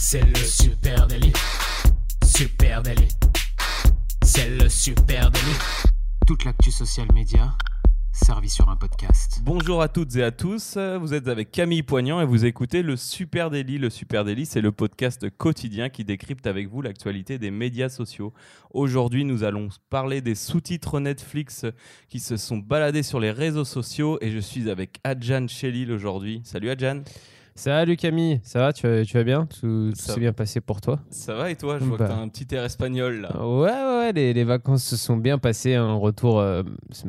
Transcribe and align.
C'est 0.00 0.24
le 0.24 0.36
super 0.36 1.08
délit. 1.08 1.32
Super 2.24 2.82
délit. 2.82 3.08
C'est 4.22 4.48
le 4.48 4.68
super 4.68 5.28
délit. 5.28 5.58
Toute 6.24 6.44
l'actu 6.44 6.70
social 6.70 7.08
média 7.12 7.52
servie 8.12 8.48
sur 8.48 8.68
un 8.68 8.76
podcast. 8.76 9.40
Bonjour 9.42 9.82
à 9.82 9.88
toutes 9.88 10.14
et 10.14 10.22
à 10.22 10.30
tous, 10.30 10.78
vous 11.00 11.14
êtes 11.14 11.26
avec 11.26 11.50
Camille 11.50 11.82
Poignant 11.82 12.20
et 12.20 12.24
vous 12.24 12.44
écoutez 12.44 12.82
le 12.82 12.96
Super 12.96 13.50
Daily. 13.50 13.78
Le 13.78 13.90
Super 13.90 14.24
Daily, 14.24 14.46
c'est 14.46 14.60
le 14.60 14.70
podcast 14.70 15.28
quotidien 15.36 15.88
qui 15.88 16.04
décrypte 16.04 16.46
avec 16.46 16.68
vous 16.68 16.80
l'actualité 16.80 17.38
des 17.38 17.50
médias 17.50 17.88
sociaux. 17.88 18.32
Aujourd'hui, 18.70 19.24
nous 19.24 19.42
allons 19.42 19.68
parler 19.90 20.20
des 20.20 20.36
sous-titres 20.36 21.00
Netflix 21.00 21.66
qui 22.08 22.20
se 22.20 22.36
sont 22.36 22.58
baladés 22.58 23.02
sur 23.02 23.18
les 23.18 23.32
réseaux 23.32 23.64
sociaux 23.64 24.18
et 24.20 24.30
je 24.30 24.38
suis 24.38 24.70
avec 24.70 25.00
Adjan 25.02 25.48
Chelil 25.48 25.90
aujourd'hui. 25.90 26.40
Salut 26.44 26.70
Adjan. 26.70 27.02
Salut 27.58 27.96
Camille, 27.96 28.38
ça 28.44 28.60
va 28.60 28.72
tu, 28.72 28.86
vas, 28.86 29.04
tu 29.04 29.16
vas 29.16 29.24
bien? 29.24 29.46
Tout, 29.46 29.90
s'est 29.92 30.20
bien 30.20 30.32
passé 30.32 30.60
pour 30.60 30.80
toi? 30.80 31.00
Ça 31.10 31.34
va 31.34 31.50
et 31.50 31.56
toi? 31.56 31.80
Je 31.80 31.84
vois 31.86 31.98
que 31.98 32.02
Bah. 32.04 32.08
t'as 32.10 32.16
un 32.16 32.28
petit 32.28 32.46
air 32.54 32.62
espagnol 32.64 33.22
là. 33.22 33.36
Ouais, 33.44 33.68
ouais, 33.68 33.98
ouais, 33.98 34.12
les, 34.12 34.32
les 34.32 34.44
vacances 34.44 34.84
se 34.84 34.96
sont 34.96 35.16
bien 35.16 35.38
passées. 35.38 35.74
Un 35.74 35.94
retour, 35.94 36.38
euh, 36.38 36.62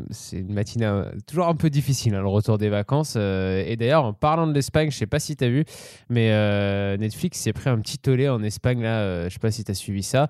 c'est 0.09 0.39
une 0.39 0.51
matinée 0.51 0.87
euh, 0.87 1.03
toujours 1.27 1.49
un 1.49 1.53
peu 1.55 1.69
difficile, 1.69 2.15
hein, 2.15 2.21
le 2.21 2.27
retour 2.29 2.57
des 2.57 2.69
vacances. 2.69 3.13
euh, 3.15 3.63
et 3.63 3.75
d'ailleurs, 3.75 4.05
en 4.05 4.13
parlant 4.13 4.47
de 4.47 4.53
l'Espagne, 4.53 4.89
je 4.89 4.97
sais 4.97 5.05
pas 5.05 5.19
si 5.19 5.35
tu 5.35 5.43
as 5.43 5.49
vu, 5.49 5.65
mais 6.09 6.29
Netflix 6.97 7.39
s'est 7.39 7.53
pris 7.53 7.69
un 7.69 7.77
petit 7.79 7.99
tollé 7.99 8.27
en 8.27 8.41
Espagne, 8.41 8.81
là, 8.81 9.25
je 9.29 9.33
sais 9.33 9.39
pas 9.39 9.51
si 9.51 9.63
tu 9.63 9.69
as 9.69 9.75
suivi 9.75 10.01
ça, 10.01 10.29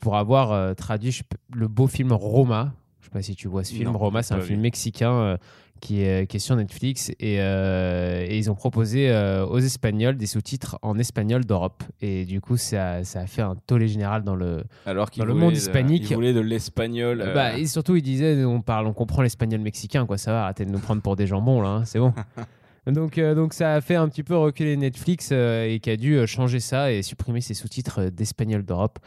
pour 0.00 0.16
avoir 0.16 0.74
traduit 0.76 1.20
le 1.54 1.68
beau 1.68 1.88
film 1.88 2.12
Roma. 2.12 2.72
Je 3.00 3.06
sais 3.06 3.10
pas 3.10 3.22
si 3.22 3.36
tu 3.36 3.48
vois 3.48 3.64
ce 3.64 3.72
film. 3.74 3.90
Non, 3.92 3.98
Roma, 3.98 4.22
c'est 4.22 4.34
un 4.34 4.40
film 4.40 4.56
vu. 4.58 4.62
mexicain. 4.62 5.36
Qui 5.80 6.02
est, 6.02 6.26
qui 6.28 6.36
est 6.36 6.40
sur 6.40 6.56
Netflix 6.56 7.10
et, 7.20 7.36
euh, 7.40 8.24
et 8.28 8.36
ils 8.38 8.50
ont 8.50 8.54
proposé 8.54 9.10
euh, 9.10 9.44
aux 9.46 9.58
Espagnols 9.58 10.16
des 10.16 10.26
sous-titres 10.26 10.78
en 10.82 10.98
espagnol 10.98 11.44
d'Europe 11.44 11.82
et 12.00 12.24
du 12.24 12.40
coup 12.40 12.56
ça, 12.56 13.04
ça 13.04 13.20
a 13.20 13.26
fait 13.26 13.42
un 13.42 13.56
tollé 13.66 13.88
général 13.88 14.22
dans 14.24 14.34
le, 14.36 14.64
Alors 14.86 15.08
Dans 15.16 15.24
le 15.24 15.34
monde 15.34 15.52
de- 15.52 15.56
hispanique- 15.58 16.10
il 16.10 16.14
voulait 16.14 16.32
de 16.32 16.40
l'espagnol. 16.40 17.20
euh, 17.20 17.34
bah, 17.34 17.56
et 17.58 17.66
surtout, 17.66 17.96
il 17.96 18.02
disait 18.02 18.44
on 18.44 18.60
parle, 18.60 18.86
on 18.86 18.92
comprend 18.92 19.22
l'espagnol 19.22 19.60
mexicain, 19.60 20.06
quoi. 20.06 20.18
Ça 20.18 20.32
va, 20.32 20.44
arrêtez 20.44 20.64
de 20.64 20.70
nous 20.70 20.78
prendre 20.80 21.02
pour 21.02 21.16
des 21.16 21.26
jambons, 21.26 21.60
là, 21.60 21.68
hein, 21.68 21.84
c'est 21.84 21.98
bon. 21.98 22.12
donc, 22.86 23.18
donc, 23.20 23.52
ça 23.54 23.74
a 23.74 23.80
fait 23.80 23.96
un 23.96 24.08
petit 24.08 24.22
peu 24.22 24.36
reculer 24.36 24.76
Netflix 24.76 25.30
et 25.32 25.78
qui 25.82 25.90
a 25.90 25.96
dû 25.96 26.26
changer 26.26 26.60
ça 26.60 26.90
et 26.92 27.02
supprimer 27.02 27.40
ses 27.40 27.54
sous-titres 27.54 28.04
d'espagnol 28.10 28.64
d'Europe. 28.64 28.98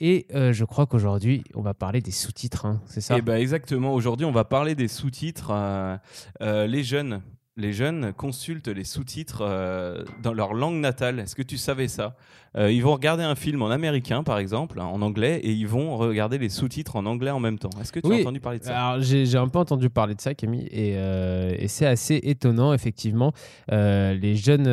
Et 0.00 0.26
euh, 0.34 0.52
je 0.52 0.64
crois 0.64 0.86
qu'aujourd'hui, 0.86 1.44
on 1.54 1.62
va 1.62 1.74
parler 1.74 2.00
des 2.00 2.10
sous-titres, 2.10 2.66
hein, 2.66 2.80
c'est 2.86 3.00
ça? 3.00 3.16
Et 3.16 3.22
bah 3.22 3.38
exactement. 3.40 3.94
Aujourd'hui, 3.94 4.26
on 4.26 4.32
va 4.32 4.44
parler 4.44 4.74
des 4.74 4.88
sous-titres. 4.88 5.50
euh, 5.52 5.96
euh, 6.42 6.66
les 6.66 6.82
jeunes, 6.82 7.22
les 7.56 7.72
jeunes 7.72 8.12
consultent 8.12 8.66
les 8.68 8.82
sous-titres 8.82 9.42
euh, 9.42 10.04
dans 10.22 10.32
leur 10.32 10.54
langue 10.54 10.80
natale. 10.80 11.20
Est-ce 11.20 11.36
que 11.36 11.42
tu 11.42 11.56
savais 11.56 11.86
ça? 11.86 12.16
Euh, 12.56 12.70
Ils 12.72 12.82
vont 12.82 12.92
regarder 12.92 13.22
un 13.22 13.36
film 13.36 13.62
en 13.62 13.70
américain, 13.70 14.24
par 14.24 14.38
exemple, 14.38 14.80
hein, 14.80 14.86
en 14.86 15.02
anglais, 15.02 15.38
et 15.38 15.52
ils 15.52 15.66
vont 15.66 15.96
regarder 15.96 16.38
les 16.38 16.48
sous-titres 16.48 16.96
en 16.96 17.06
anglais 17.06 17.30
en 17.30 17.38
même 17.38 17.58
temps. 17.58 17.70
Est-ce 17.80 17.92
que 17.92 18.00
tu 18.00 18.08
Oui. 18.08 18.18
as 18.18 18.20
entendu 18.22 18.40
parler 18.40 18.58
de 18.58 18.64
ça? 18.64 18.76
Alors, 18.76 19.02
j'ai 19.02 19.36
un 19.38 19.46
peu 19.48 19.60
entendu 19.60 19.88
parler 19.88 20.16
de 20.16 20.20
ça, 20.20 20.34
Camille, 20.34 20.66
et, 20.72 20.94
euh, 20.96 21.54
et 21.56 21.68
c'est 21.68 21.86
assez 21.86 22.16
étonnant, 22.24 22.72
effectivement. 22.74 23.32
Les 23.70 24.34
jeunes 24.34 24.66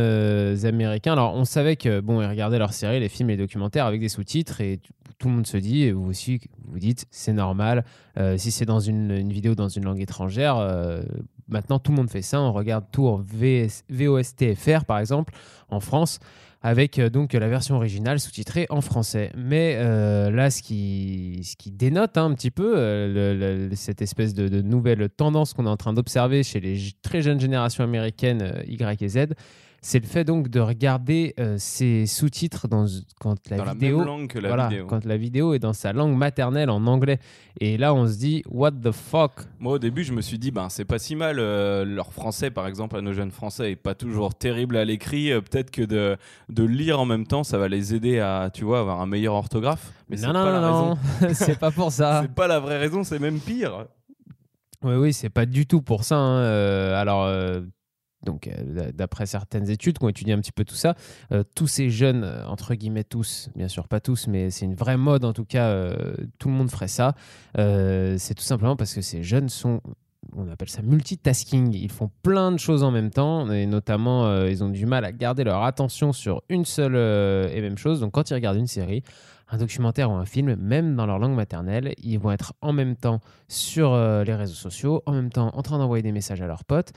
Américains, 0.65 1.13
alors 1.13 1.35
on 1.35 1.45
savait 1.45 1.75
que, 1.75 1.99
bon, 1.99 2.21
ils 2.21 2.27
regardaient 2.27 2.59
leurs 2.59 2.73
séries, 2.73 2.99
les 2.99 3.09
films 3.09 3.29
et 3.29 3.33
les 3.37 3.43
documentaires 3.43 3.85
avec 3.85 3.99
des 4.01 4.09
sous-titres, 4.09 4.59
et 4.61 4.79
tout, 5.19 5.27
le 5.27 5.35
monde 5.35 5.47
se 5.47 5.57
dit, 5.57 5.83
et 5.83 5.91
vous 5.91 6.09
aussi, 6.09 6.39
vous 6.67 6.79
dites, 6.79 7.05
c'est 7.11 7.33
normal. 7.33 7.85
Si 8.37 8.49
c'est 8.51 8.65
dans 8.65 8.79
une, 8.79 9.11
une 9.11 9.31
vidéo 9.31 9.53
dans 9.53 9.69
une 9.69 9.85
langue 9.85 10.01
étrangère, 10.01 10.57
maintenant 11.51 11.79
tout 11.79 11.91
le 11.91 11.97
monde 11.97 12.09
fait 12.09 12.21
ça. 12.21 12.41
On 12.41 12.53
regarde 12.53 12.85
tout 12.91 13.07
en 13.07 13.23
VOSTFR, 13.89 14.85
par 14.85 14.99
exemple, 14.99 15.33
en 15.69 15.79
France 15.79 16.19
avec 16.63 16.99
euh, 16.99 17.09
donc 17.09 17.33
la 17.33 17.47
version 17.47 17.75
originale 17.75 18.19
sous-titrée 18.19 18.67
en 18.69 18.81
français. 18.81 19.31
Mais 19.35 19.75
euh, 19.77 20.29
là, 20.29 20.51
ce 20.51 20.61
qui, 20.61 21.41
ce 21.43 21.55
qui 21.55 21.71
dénote 21.71 22.17
hein, 22.17 22.25
un 22.25 22.33
petit 22.33 22.51
peu 22.51 22.77
euh, 22.77 23.69
cette 23.75 24.01
espèce 24.01 24.33
de, 24.33 24.47
de 24.47 24.61
nouvelle 24.61 25.09
tendance 25.09 25.53
qu'on 25.53 25.65
est 25.65 25.69
en 25.69 25.77
train 25.77 25.93
d'observer 25.93 26.43
chez 26.43 26.59
les 26.59 26.77
très 27.01 27.21
jeunes 27.21 27.39
générations 27.39 27.83
américaines 27.83 28.63
Y 28.67 29.01
et 29.01 29.09
Z, 29.09 29.17
c'est 29.83 29.99
le 29.99 30.05
fait 30.07 30.23
donc 30.23 30.47
de 30.49 30.59
regarder 30.59 31.33
euh, 31.39 31.55
ces 31.57 32.05
sous-titres 32.05 32.67
dans, 32.67 32.85
quand 33.19 33.49
la 33.49 33.57
Dans 33.57 33.65
la 33.65 33.73
vidéo 33.73 33.97
même 33.97 34.05
langue 34.07 34.27
que 34.27 34.37
la 34.37 34.47
voilà, 34.49 34.67
vidéo. 34.67 34.85
quand 34.87 35.05
la 35.05 35.17
vidéo 35.17 35.53
est 35.55 35.59
dans 35.59 35.73
sa 35.73 35.91
langue 35.91 36.15
maternelle 36.15 36.69
en 36.69 36.85
anglais. 36.85 37.17
Et 37.59 37.77
là, 37.77 37.93
on 37.95 38.07
se 38.07 38.17
dit, 38.17 38.43
what 38.47 38.71
the 38.71 38.91
fuck? 38.91 39.31
Moi, 39.59 39.73
au 39.73 39.79
début, 39.79 40.03
je 40.03 40.13
me 40.13 40.21
suis 40.21 40.37
dit, 40.37 40.51
ben, 40.51 40.69
c'est 40.69 40.85
pas 40.85 40.99
si 40.99 41.15
mal. 41.15 41.37
euh, 41.39 41.83
leur 41.83 42.13
français, 42.13 42.51
par 42.51 42.67
exemple, 42.67 42.95
à 42.95 43.01
nos 43.01 43.11
jeunes 43.13 43.31
français, 43.31 43.71
est 43.71 43.75
pas 43.75 43.95
toujours 43.95 44.35
terrible 44.35 44.77
à 44.77 44.85
l'écrit. 44.85 45.31
Euh, 45.31 45.41
Peut-être 45.41 45.71
que 45.71 45.81
de, 45.81 46.15
de 46.49 46.63
lire 46.63 46.99
en 46.99 47.05
même 47.05 47.25
temps, 47.25 47.43
ça 47.43 47.57
va 47.57 47.67
les 47.67 47.95
aider 47.95 48.19
à, 48.19 48.51
tu 48.53 48.63
vois, 48.63 48.79
avoir 48.79 49.01
un 49.01 49.07
meilleur 49.07 49.33
orthographe. 49.33 49.91
Mais 50.09 50.17
c'est 50.17 50.27
non, 50.27 50.33
pas 50.33 50.43
non, 50.45 50.61
la 50.61 50.61
non, 50.71 50.89
non, 51.21 51.29
c'est 51.33 51.57
pas 51.59 51.71
pour 51.71 51.91
ça. 51.91 52.21
C'est 52.23 52.35
pas 52.35 52.47
la 52.47 52.59
vraie 52.59 52.77
raison, 52.77 53.03
c'est 53.03 53.17
même 53.19 53.39
pire. 53.39 53.85
Oui, 54.83 54.95
oui, 54.95 55.13
c'est 55.13 55.29
pas 55.29 55.45
du 55.45 55.65
tout 55.65 55.81
pour 55.81 56.03
ça. 56.03 56.17
hein. 56.17 56.37
Euh, 56.39 56.99
alors, 57.01 57.25
donc, 58.23 58.47
euh, 58.47 58.91
d'après 58.93 59.25
certaines 59.25 59.69
études 59.69 59.97
qui 59.97 60.05
ont 60.05 60.09
étudié 60.09 60.33
un 60.33 60.39
petit 60.39 60.51
peu 60.51 60.63
tout 60.63 60.75
ça, 60.75 60.95
euh, 61.31 61.43
tous 61.55 61.67
ces 61.67 61.89
jeunes, 61.89 62.23
euh, 62.23 62.45
entre 62.47 62.75
guillemets 62.75 63.03
tous, 63.03 63.49
bien 63.55 63.67
sûr 63.67 63.87
pas 63.87 63.99
tous, 63.99 64.27
mais 64.27 64.49
c'est 64.51 64.65
une 64.65 64.75
vraie 64.75 64.97
mode 64.97 65.25
en 65.25 65.33
tout 65.33 65.45
cas, 65.45 65.91
tout 66.39 66.49
le 66.49 66.53
monde 66.53 66.69
ferait 66.69 66.87
ça. 66.87 67.15
C'est 67.55 68.35
tout 68.35 68.43
simplement 68.43 68.75
parce 68.75 68.93
que 68.93 69.01
ces 69.01 69.23
jeunes 69.23 69.49
sont 69.49 69.81
on 70.33 70.47
appelle 70.49 70.69
ça 70.69 70.83
multitasking. 70.83 71.73
Ils 71.73 71.91
font 71.91 72.11
plein 72.21 72.51
de 72.51 72.57
choses 72.57 72.83
en 72.83 72.91
même 72.91 73.09
temps 73.09 73.51
et 73.51 73.65
notamment 73.65 74.45
ils 74.45 74.63
ont 74.63 74.69
du 74.69 74.85
mal 74.85 75.03
à 75.03 75.11
garder 75.11 75.43
leur 75.43 75.63
attention 75.63 76.13
sur 76.13 76.43
une 76.47 76.65
seule 76.65 76.95
et 76.95 77.61
même 77.61 77.77
chose. 77.77 77.99
Donc 77.99 78.11
quand 78.11 78.29
ils 78.29 78.35
regardent 78.35 78.59
une 78.59 78.67
série, 78.67 79.03
un 79.51 79.57
documentaire 79.57 80.09
ou 80.09 80.13
un 80.13 80.25
film, 80.25 80.55
même 80.55 80.95
dans 80.95 81.05
leur 81.05 81.19
langue 81.19 81.35
maternelle, 81.35 81.93
ils 82.01 82.17
vont 82.17 82.31
être 82.31 82.53
en 82.61 82.73
même 82.73 82.95
temps 82.95 83.19
sur 83.47 83.93
euh, 83.93 84.23
les 84.23 84.33
réseaux 84.33 84.55
sociaux, 84.55 85.03
en 85.05 85.11
même 85.11 85.29
temps 85.29 85.51
en 85.53 85.61
train 85.61 85.77
d'envoyer 85.77 86.01
des 86.01 86.13
messages 86.13 86.41
à 86.41 86.47
leurs 86.47 86.63
potes. 86.63 86.93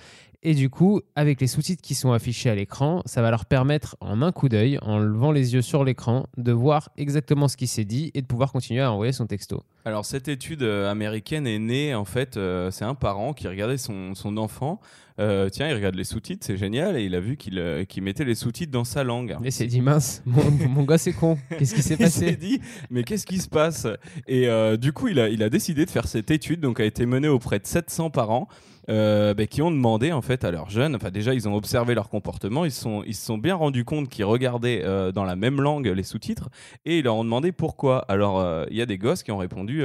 Et 0.46 0.54
du 0.54 0.68
coup, 0.68 1.00
avec 1.16 1.40
les 1.40 1.46
sous-titres 1.46 1.82
qui 1.82 1.94
sont 1.94 2.12
affichés 2.12 2.50
à 2.50 2.54
l'écran, 2.54 3.02
ça 3.06 3.22
va 3.22 3.30
leur 3.30 3.46
permettre, 3.46 3.96
en 4.00 4.20
un 4.20 4.30
coup 4.30 4.50
d'œil, 4.50 4.78
en 4.82 4.98
levant 4.98 5.32
les 5.32 5.54
yeux 5.54 5.62
sur 5.62 5.84
l'écran, 5.84 6.26
de 6.36 6.52
voir 6.52 6.90
exactement 6.98 7.48
ce 7.48 7.56
qui 7.56 7.66
s'est 7.66 7.86
dit 7.86 8.10
et 8.12 8.20
de 8.20 8.26
pouvoir 8.26 8.52
continuer 8.52 8.82
à 8.82 8.92
envoyer 8.92 9.12
son 9.12 9.26
texto. 9.26 9.62
Alors 9.86 10.04
cette 10.04 10.28
étude 10.28 10.62
euh, 10.62 10.90
américaine 10.90 11.46
est 11.46 11.58
née 11.58 11.94
en 11.94 12.04
fait, 12.04 12.36
euh, 12.36 12.70
c'est 12.70 12.84
un 12.84 12.94
parent 12.94 13.32
qui 13.32 13.48
regardait 13.48 13.78
son, 13.78 14.14
son 14.14 14.36
enfant. 14.36 14.80
Euh, 15.20 15.48
tiens, 15.48 15.68
il 15.68 15.74
regarde 15.74 15.94
les 15.94 16.04
sous-titres, 16.04 16.44
c'est 16.44 16.56
génial, 16.56 16.96
et 16.96 17.04
il 17.04 17.14
a 17.14 17.20
vu 17.20 17.36
qu'il 17.36 17.60
euh, 17.60 17.84
qu'il 17.84 18.02
mettait 18.02 18.24
les 18.24 18.34
sous-titres 18.34 18.72
dans 18.72 18.82
sa 18.82 19.04
langue. 19.04 19.36
Et 19.44 19.52
c'est 19.52 19.66
dit, 19.66 19.80
mince, 19.80 20.22
mon, 20.26 20.50
mon 20.68 20.82
gars 20.82 20.98
c'est 20.98 21.12
con, 21.12 21.38
qu'est-ce 21.56 21.74
qui 21.74 21.82
s'est 21.82 21.94
Il 22.00 22.10
s'est 22.10 22.24
passé 22.24 22.36
dit, 22.36 22.60
mais 22.90 23.04
qu'est-ce 23.04 23.24
qui 23.24 23.38
se 23.38 23.48
passe? 23.48 23.86
Et 24.26 24.48
euh, 24.48 24.76
du 24.76 24.92
coup, 24.92 25.06
il 25.06 25.20
a, 25.20 25.28
il 25.28 25.42
a 25.44 25.50
décidé 25.50 25.84
de 25.84 25.90
faire 25.90 26.08
cette 26.08 26.32
étude, 26.32 26.60
donc 26.60 26.80
a 26.80 26.84
été 26.84 27.06
menée 27.06 27.28
auprès 27.28 27.60
de 27.60 27.66
700 27.66 28.10
parents. 28.10 28.48
Euh, 28.88 29.34
bah, 29.34 29.46
qui 29.46 29.62
ont 29.62 29.70
demandé 29.70 30.12
en 30.12 30.20
fait 30.20 30.44
à 30.44 30.50
leurs 30.50 30.68
jeunes, 30.70 30.94
enfin 30.94 31.10
déjà 31.10 31.32
ils 31.34 31.48
ont 31.48 31.54
observé 31.54 31.94
leur 31.94 32.08
comportement, 32.08 32.64
ils 32.64 32.72
se 32.72 32.82
sont, 33.12 33.38
bien 33.38 33.54
rendus 33.54 33.84
compte 33.84 34.08
qu'ils 34.08 34.24
regardaient 34.24 34.82
euh, 34.84 35.10
dans 35.12 35.24
la 35.24 35.36
même 35.36 35.60
langue 35.60 35.86
les 35.86 36.02
sous-titres 36.02 36.50
et 36.84 36.98
ils 36.98 37.04
leur 37.04 37.16
ont 37.16 37.24
demandé 37.24 37.52
pourquoi. 37.52 38.04
Alors 38.08 38.40
euh, 38.40 38.66
il 38.70 38.76
y 38.76 38.82
a 38.82 38.86
des 38.86 38.98
gosses 38.98 39.22
qui 39.22 39.32
ont 39.32 39.38
répondu, 39.38 39.84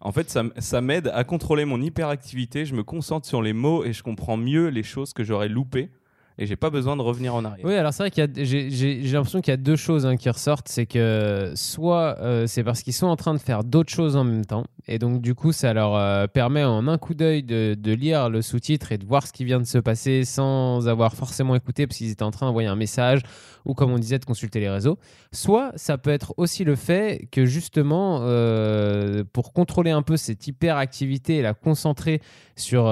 en 0.00 0.12
fait 0.12 0.36
ça 0.58 0.80
m'aide 0.80 1.10
à 1.14 1.24
contrôler 1.24 1.64
mon 1.64 1.80
hyperactivité, 1.80 2.64
je 2.64 2.74
me 2.74 2.82
concentre 2.82 3.26
sur 3.26 3.42
les 3.42 3.52
mots 3.52 3.84
et 3.84 3.92
je 3.92 4.02
comprends 4.02 4.36
mieux 4.36 4.68
les 4.68 4.82
choses 4.82 5.12
que 5.12 5.24
j'aurais 5.24 5.48
loupées 5.48 5.90
et 6.38 6.46
j'ai 6.46 6.56
pas 6.56 6.70
besoin 6.70 6.96
de 6.96 7.02
revenir 7.02 7.34
en 7.34 7.44
arrière. 7.44 7.64
Oui, 7.64 7.74
alors 7.74 7.92
c'est 7.92 8.04
vrai 8.04 8.10
qu'il 8.10 8.24
y 8.24 8.40
a, 8.40 8.44
j'ai, 8.44 9.00
l'impression 9.12 9.40
qu'il 9.40 9.52
y 9.52 9.54
a 9.54 9.58
deux 9.58 9.76
choses 9.76 10.06
hein, 10.06 10.16
qui 10.16 10.30
ressortent. 10.30 10.68
C'est 10.68 10.86
que 10.86 11.52
soit 11.54 12.18
euh, 12.20 12.46
c'est 12.46 12.64
parce 12.64 12.82
qu'ils 12.82 12.94
sont 12.94 13.06
en 13.06 13.16
train 13.16 13.34
de 13.34 13.38
faire 13.38 13.64
d'autres 13.64 13.92
choses 13.92 14.16
en 14.16 14.24
même 14.24 14.44
temps, 14.44 14.64
et 14.88 14.98
donc 14.98 15.20
du 15.20 15.34
coup 15.34 15.52
ça 15.52 15.72
leur 15.72 15.94
euh, 15.94 16.26
permet 16.26 16.64
en 16.64 16.88
un 16.88 16.98
coup 16.98 17.14
d'œil 17.14 17.42
de, 17.42 17.76
lire 17.92 18.30
le 18.30 18.40
sous-titre 18.40 18.92
et 18.92 18.98
de 18.98 19.04
voir 19.04 19.26
ce 19.26 19.32
qui 19.32 19.44
vient 19.44 19.60
de 19.60 19.66
se 19.66 19.78
passer 19.78 20.24
sans 20.24 20.88
avoir 20.88 21.14
forcément 21.14 21.54
écouté 21.54 21.86
parce 21.86 21.98
qu'ils 21.98 22.10
étaient 22.10 22.22
en 22.22 22.30
train 22.30 22.46
d'envoyer 22.46 22.68
un 22.68 22.76
message 22.76 23.20
ou 23.66 23.74
comme 23.74 23.92
on 23.92 23.98
disait 23.98 24.18
de 24.18 24.24
consulter 24.24 24.60
les 24.60 24.70
réseaux. 24.70 24.98
Soit 25.30 25.72
ça 25.76 25.98
peut 25.98 26.10
être 26.10 26.34
aussi 26.38 26.64
le 26.64 26.74
fait 26.74 27.28
que 27.30 27.44
justement 27.44 28.20
euh, 28.22 29.24
pour 29.32 29.52
contrôler 29.52 29.90
un 29.90 30.02
peu 30.02 30.16
cette 30.16 30.46
hyperactivité 30.46 31.36
et 31.36 31.42
la 31.42 31.54
concentrer 31.54 32.20
sur, 32.56 32.82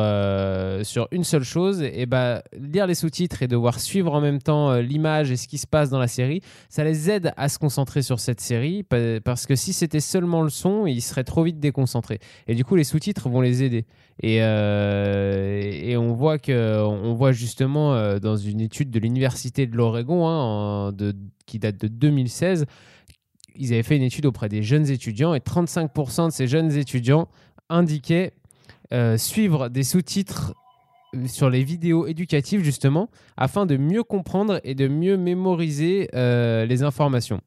sur 0.83 1.09
une 1.11 1.25
seule 1.25 1.45
chose, 1.45 1.83
et 1.83 2.07
bah, 2.07 2.43
lire 2.59 2.87
les 2.87 2.95
sous-titres 2.95 3.30
et 3.43 3.49
devoir 3.49 3.81
suivre 3.81 4.13
en 4.13 4.21
même 4.21 4.41
temps 4.41 4.71
euh, 4.71 4.83
l'image 4.83 5.31
et 5.31 5.37
ce 5.37 5.47
qui 5.49 5.57
se 5.59 5.67
passe 5.67 5.89
dans 5.91 5.99
la 5.99 6.09
série, 6.09 6.41
ça 6.69 6.85
les 6.85 7.09
aide 7.11 7.33
à 7.37 7.49
se 7.49 7.59
concentrer 7.59 8.03
sur 8.03 8.21
cette 8.21 8.41
série 8.41 8.83
pa- 8.83 9.21
parce 9.25 9.47
que 9.47 9.55
si 9.57 9.73
c'était 9.73 10.01
seulement 10.01 10.43
le 10.43 10.51
son, 10.51 10.87
ils 10.87 11.01
seraient 11.01 11.25
trop 11.25 11.43
vite 11.45 11.61
déconcentrés. 11.61 12.19
Et 12.49 12.55
du 12.55 12.65
coup, 12.65 12.77
les 12.77 12.85
sous-titres 12.85 13.29
vont 13.29 13.41
les 13.41 13.63
aider. 13.63 13.87
Et, 14.23 14.39
euh, 14.43 15.97
on 15.99 16.13
voit 16.13 16.39
que 16.39 16.83
on 16.83 17.15
voit 17.15 17.33
justement 17.33 17.95
euh, 17.95 18.19
dans 18.19 18.37
une 18.37 18.61
étude 18.61 18.91
de 18.91 18.99
l'université 18.99 19.67
de 19.67 19.77
l'Oregon 19.77 20.27
hein, 20.29 20.93
qui 21.47 21.59
date 21.59 21.81
de 21.81 21.89
2016 21.89 22.67
ils 23.57 23.73
avaient 23.73 23.83
fait 23.83 23.97
une 23.97 24.03
étude 24.03 24.27
auprès 24.27 24.49
des 24.49 24.63
jeunes 24.63 24.89
étudiants 24.89 25.35
et 25.35 25.41
35% 25.41 26.27
de 26.27 26.33
ces 26.33 26.47
jeunes 26.47 26.73
étudiants 26.73 27.29
indiquaient 27.69 28.33
suivre 29.17 29.69
des 29.69 29.83
sous-titres 29.83 30.55
sur 31.27 31.51
les 31.51 31.65
vidéos 31.65 32.07
éducatives 32.07 32.63
justement, 32.63 33.11
afin 33.37 33.67
de 33.67 33.77
mieux 33.77 34.03
comprendre 34.03 34.61
et 34.65 34.75
de 34.75 34.89
mieux 34.89 35.17
mémoriser 35.17 36.09
euh, 36.15 36.67
les 36.67 36.83
informations. 36.83 37.41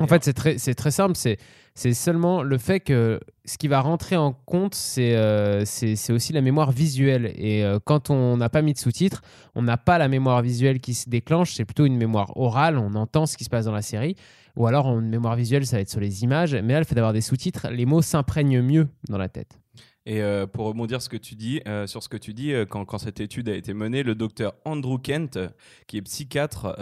En 0.00 0.06
fait, 0.06 0.24
c'est 0.24 0.32
très, 0.32 0.90
simple. 0.90 1.14
C'est, 1.14 1.92
seulement 1.92 2.42
le 2.42 2.56
fait 2.56 2.80
que 2.80 3.20
ce 3.44 3.58
qui 3.58 3.68
va 3.68 3.80
rentrer 3.80 4.16
en 4.16 4.32
compte, 4.32 4.74
c'est, 4.74 5.14
euh, 5.14 5.64
aussi 6.08 6.32
la 6.32 6.40
mémoire 6.40 6.72
visuelle. 6.72 7.32
Et 7.36 7.62
euh, 7.62 7.78
quand 7.84 8.08
on 8.08 8.38
n'a 8.38 8.48
pas 8.48 8.62
mis 8.62 8.72
de 8.72 8.78
sous-titres, 8.78 9.20
on 9.54 9.60
n'a 9.60 9.76
pas 9.76 9.98
la 9.98 10.08
mémoire 10.08 10.40
visuelle 10.40 10.80
qui 10.80 10.94
se 10.94 11.10
déclenche. 11.10 11.52
C'est 11.52 11.66
plutôt 11.66 11.84
une 11.84 11.98
mémoire 11.98 12.34
orale. 12.38 12.78
On 12.78 12.94
entend 12.94 13.26
ce 13.26 13.36
qui 13.36 13.44
se 13.44 13.50
passe 13.50 13.66
dans 13.66 13.72
la 13.72 13.82
série. 13.82 14.16
Ou 14.56 14.66
alors, 14.66 14.86
une 14.98 15.10
mémoire 15.10 15.36
visuelle, 15.36 15.66
ça 15.66 15.76
va 15.76 15.82
être 15.82 15.90
sur 15.90 16.00
les 16.00 16.24
images. 16.24 16.54
Mais 16.54 16.72
là, 16.72 16.78
le 16.78 16.86
fait 16.86 16.94
d'avoir 16.94 17.12
des 17.12 17.20
sous-titres, 17.20 17.68
les 17.70 17.84
mots 17.84 18.02
s'imprègnent 18.02 18.62
mieux 18.62 18.88
dans 19.10 19.18
la 19.18 19.28
tête. 19.28 19.58
Et 20.06 20.22
euh, 20.22 20.46
pour 20.46 20.64
rebondir 20.64 21.02
ce 21.02 21.10
que 21.10 21.18
tu 21.18 21.34
dis, 21.34 21.60
euh, 21.68 21.86
sur 21.86 22.02
ce 22.02 22.08
que 22.08 22.16
tu 22.16 22.32
dis, 22.32 22.54
euh, 22.54 22.64
quand, 22.64 22.86
quand, 22.86 22.96
cette 22.96 23.20
étude 23.20 23.50
a 23.50 23.54
été 23.54 23.74
menée, 23.74 24.02
le 24.02 24.14
docteur 24.14 24.54
Andrew 24.64 24.98
Kent, 24.98 25.38
qui 25.86 25.98
est 25.98 26.02
psychiatre, 26.02 26.74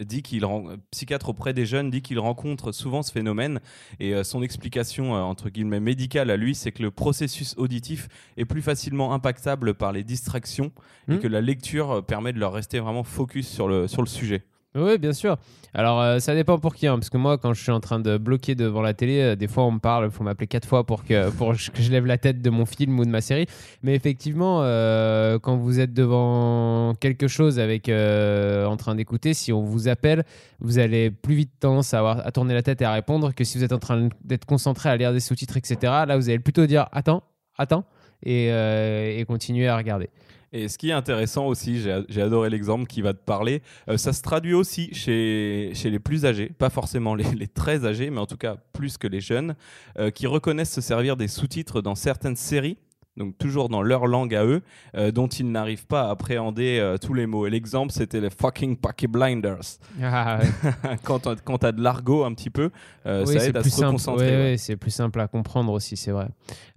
dit 0.00 0.22
qu'il 0.22 0.46
psychiatre 0.90 1.28
auprès 1.28 1.52
des 1.52 1.66
jeunes, 1.66 1.90
dit 1.90 2.02
qu'il 2.02 2.18
rencontre 2.18 2.72
souvent 2.72 3.02
ce 3.02 3.10
phénomène. 3.10 3.60
Et 3.98 4.22
son 4.24 4.42
explication 4.42 5.12
entre 5.12 5.50
guillemets 5.50 5.80
médicale 5.80 6.30
à 6.30 6.36
lui, 6.36 6.54
c'est 6.54 6.72
que 6.72 6.82
le 6.82 6.90
processus 6.90 7.54
auditif 7.56 8.08
est 8.36 8.44
plus 8.44 8.62
facilement 8.62 9.12
impactable 9.12 9.74
par 9.74 9.92
les 9.92 10.04
distractions 10.04 10.72
et 11.08 11.14
mmh. 11.14 11.18
que 11.20 11.28
la 11.28 11.40
lecture 11.40 12.04
permet 12.04 12.32
de 12.32 12.38
leur 12.38 12.52
rester 12.52 12.78
vraiment 12.78 13.04
focus 13.04 13.48
sur 13.48 13.68
le 13.68 13.88
sur 13.88 14.02
le 14.02 14.08
sujet. 14.08 14.44
Oui, 14.76 14.98
bien 14.98 15.14
sûr. 15.14 15.38
Alors, 15.72 16.00
euh, 16.00 16.18
ça 16.18 16.34
dépend 16.34 16.58
pour 16.58 16.74
qui, 16.74 16.86
hein, 16.86 16.94
parce 16.98 17.08
que 17.08 17.16
moi, 17.16 17.38
quand 17.38 17.54
je 17.54 17.62
suis 17.62 17.72
en 17.72 17.80
train 17.80 17.98
de 17.98 18.18
bloquer 18.18 18.54
devant 18.54 18.82
la 18.82 18.92
télé, 18.92 19.20
euh, 19.20 19.36
des 19.36 19.48
fois, 19.48 19.64
on 19.64 19.72
me 19.72 19.78
parle, 19.78 20.04
il 20.06 20.10
faut 20.10 20.22
m'appeler 20.22 20.46
quatre 20.46 20.68
fois 20.68 20.84
pour 20.84 21.04
que, 21.04 21.30
pour 21.38 21.52
que 21.52 21.82
je 21.82 21.90
lève 21.90 22.04
la 22.04 22.18
tête 22.18 22.42
de 22.42 22.50
mon 22.50 22.66
film 22.66 22.98
ou 22.98 23.04
de 23.04 23.10
ma 23.10 23.22
série. 23.22 23.46
Mais 23.82 23.94
effectivement, 23.94 24.60
euh, 24.62 25.38
quand 25.38 25.56
vous 25.56 25.80
êtes 25.80 25.94
devant 25.94 26.94
quelque 27.00 27.26
chose 27.26 27.58
avec 27.58 27.88
en 27.88 28.76
train 28.76 28.94
d'écouter, 28.94 29.32
si 29.32 29.52
on 29.52 29.62
vous 29.62 29.88
appelle, 29.88 30.24
vous 30.60 30.78
allez 30.78 31.10
plus 31.10 31.34
vite 31.34 31.52
tendance 31.58 31.94
à, 31.94 32.30
tourner 32.32 32.54
la 32.54 32.62
tête 32.62 32.82
et 32.82 32.84
à 32.84 32.92
répondre 32.92 33.34
que 33.34 33.44
si 33.44 33.56
vous 33.56 33.64
êtes 33.64 33.72
en 33.72 33.78
train 33.78 34.08
d'être 34.24 34.44
concentré 34.44 34.90
à 34.90 34.96
lire 34.96 35.12
des 35.12 35.20
sous-titres, 35.20 35.56
etc. 35.56 35.76
Là, 36.06 36.16
vous 36.16 36.28
allez 36.28 36.38
plutôt 36.38 36.66
dire 36.66 36.86
attends, 36.92 37.22
attends, 37.56 37.84
et 38.22 39.24
continuer 39.26 39.68
à 39.68 39.76
regarder. 39.76 40.10
Et 40.52 40.68
ce 40.68 40.78
qui 40.78 40.90
est 40.90 40.92
intéressant 40.92 41.46
aussi, 41.46 41.80
j'ai 41.80 42.22
adoré 42.22 42.50
l'exemple 42.50 42.86
qui 42.86 43.02
va 43.02 43.12
te 43.12 43.24
parler, 43.24 43.62
euh, 43.88 43.96
ça 43.96 44.12
se 44.12 44.22
traduit 44.22 44.54
aussi 44.54 44.94
chez, 44.94 45.72
les 45.84 45.98
plus 45.98 46.24
âgés, 46.24 46.50
pas 46.56 46.70
forcément 46.70 47.14
les, 47.14 47.24
les 47.34 47.48
très 47.48 47.84
âgés, 47.84 48.10
mais 48.10 48.20
en 48.20 48.26
tout 48.26 48.36
cas 48.36 48.56
plus 48.72 48.96
que 48.96 49.06
les 49.06 49.20
jeunes, 49.20 49.56
euh, 49.98 50.10
qui 50.10 50.26
reconnaissent 50.26 50.72
se 50.72 50.80
servir 50.80 51.16
des 51.16 51.28
sous-titres 51.28 51.80
dans 51.80 51.94
certaines 51.94 52.36
séries 52.36 52.78
donc 53.16 53.38
toujours 53.38 53.68
dans 53.68 53.82
leur 53.82 54.06
langue 54.06 54.34
à 54.34 54.44
eux, 54.44 54.62
euh, 54.96 55.10
dont 55.10 55.26
ils 55.26 55.50
n'arrivent 55.50 55.86
pas 55.86 56.08
à 56.08 56.10
appréhender 56.10 56.78
euh, 56.78 56.98
tous 56.98 57.14
les 57.14 57.26
mots. 57.26 57.46
Et 57.46 57.50
l'exemple, 57.50 57.92
c'était 57.92 58.20
les 58.20 58.30
fucking 58.30 58.76
Pocky 58.76 59.06
Blinders. 59.06 59.78
Ah, 60.08 60.38
quand 61.04 61.20
tu 61.20 61.66
as 61.66 61.72
de 61.72 61.82
l'argot 61.82 62.24
un 62.24 62.32
petit 62.32 62.48
peu, 62.48 62.70
euh, 63.06 63.24
ça 63.26 63.44
aide 63.44 63.56
à 63.56 63.62
se 63.62 63.84
reconcentrer. 63.84 64.52
Oui, 64.52 64.58
c'est 64.58 64.76
plus 64.76 64.90
simple 64.90 65.20
à 65.20 65.26
comprendre 65.26 65.72
aussi, 65.72 65.96
c'est 65.96 66.10
vrai. 66.10 66.28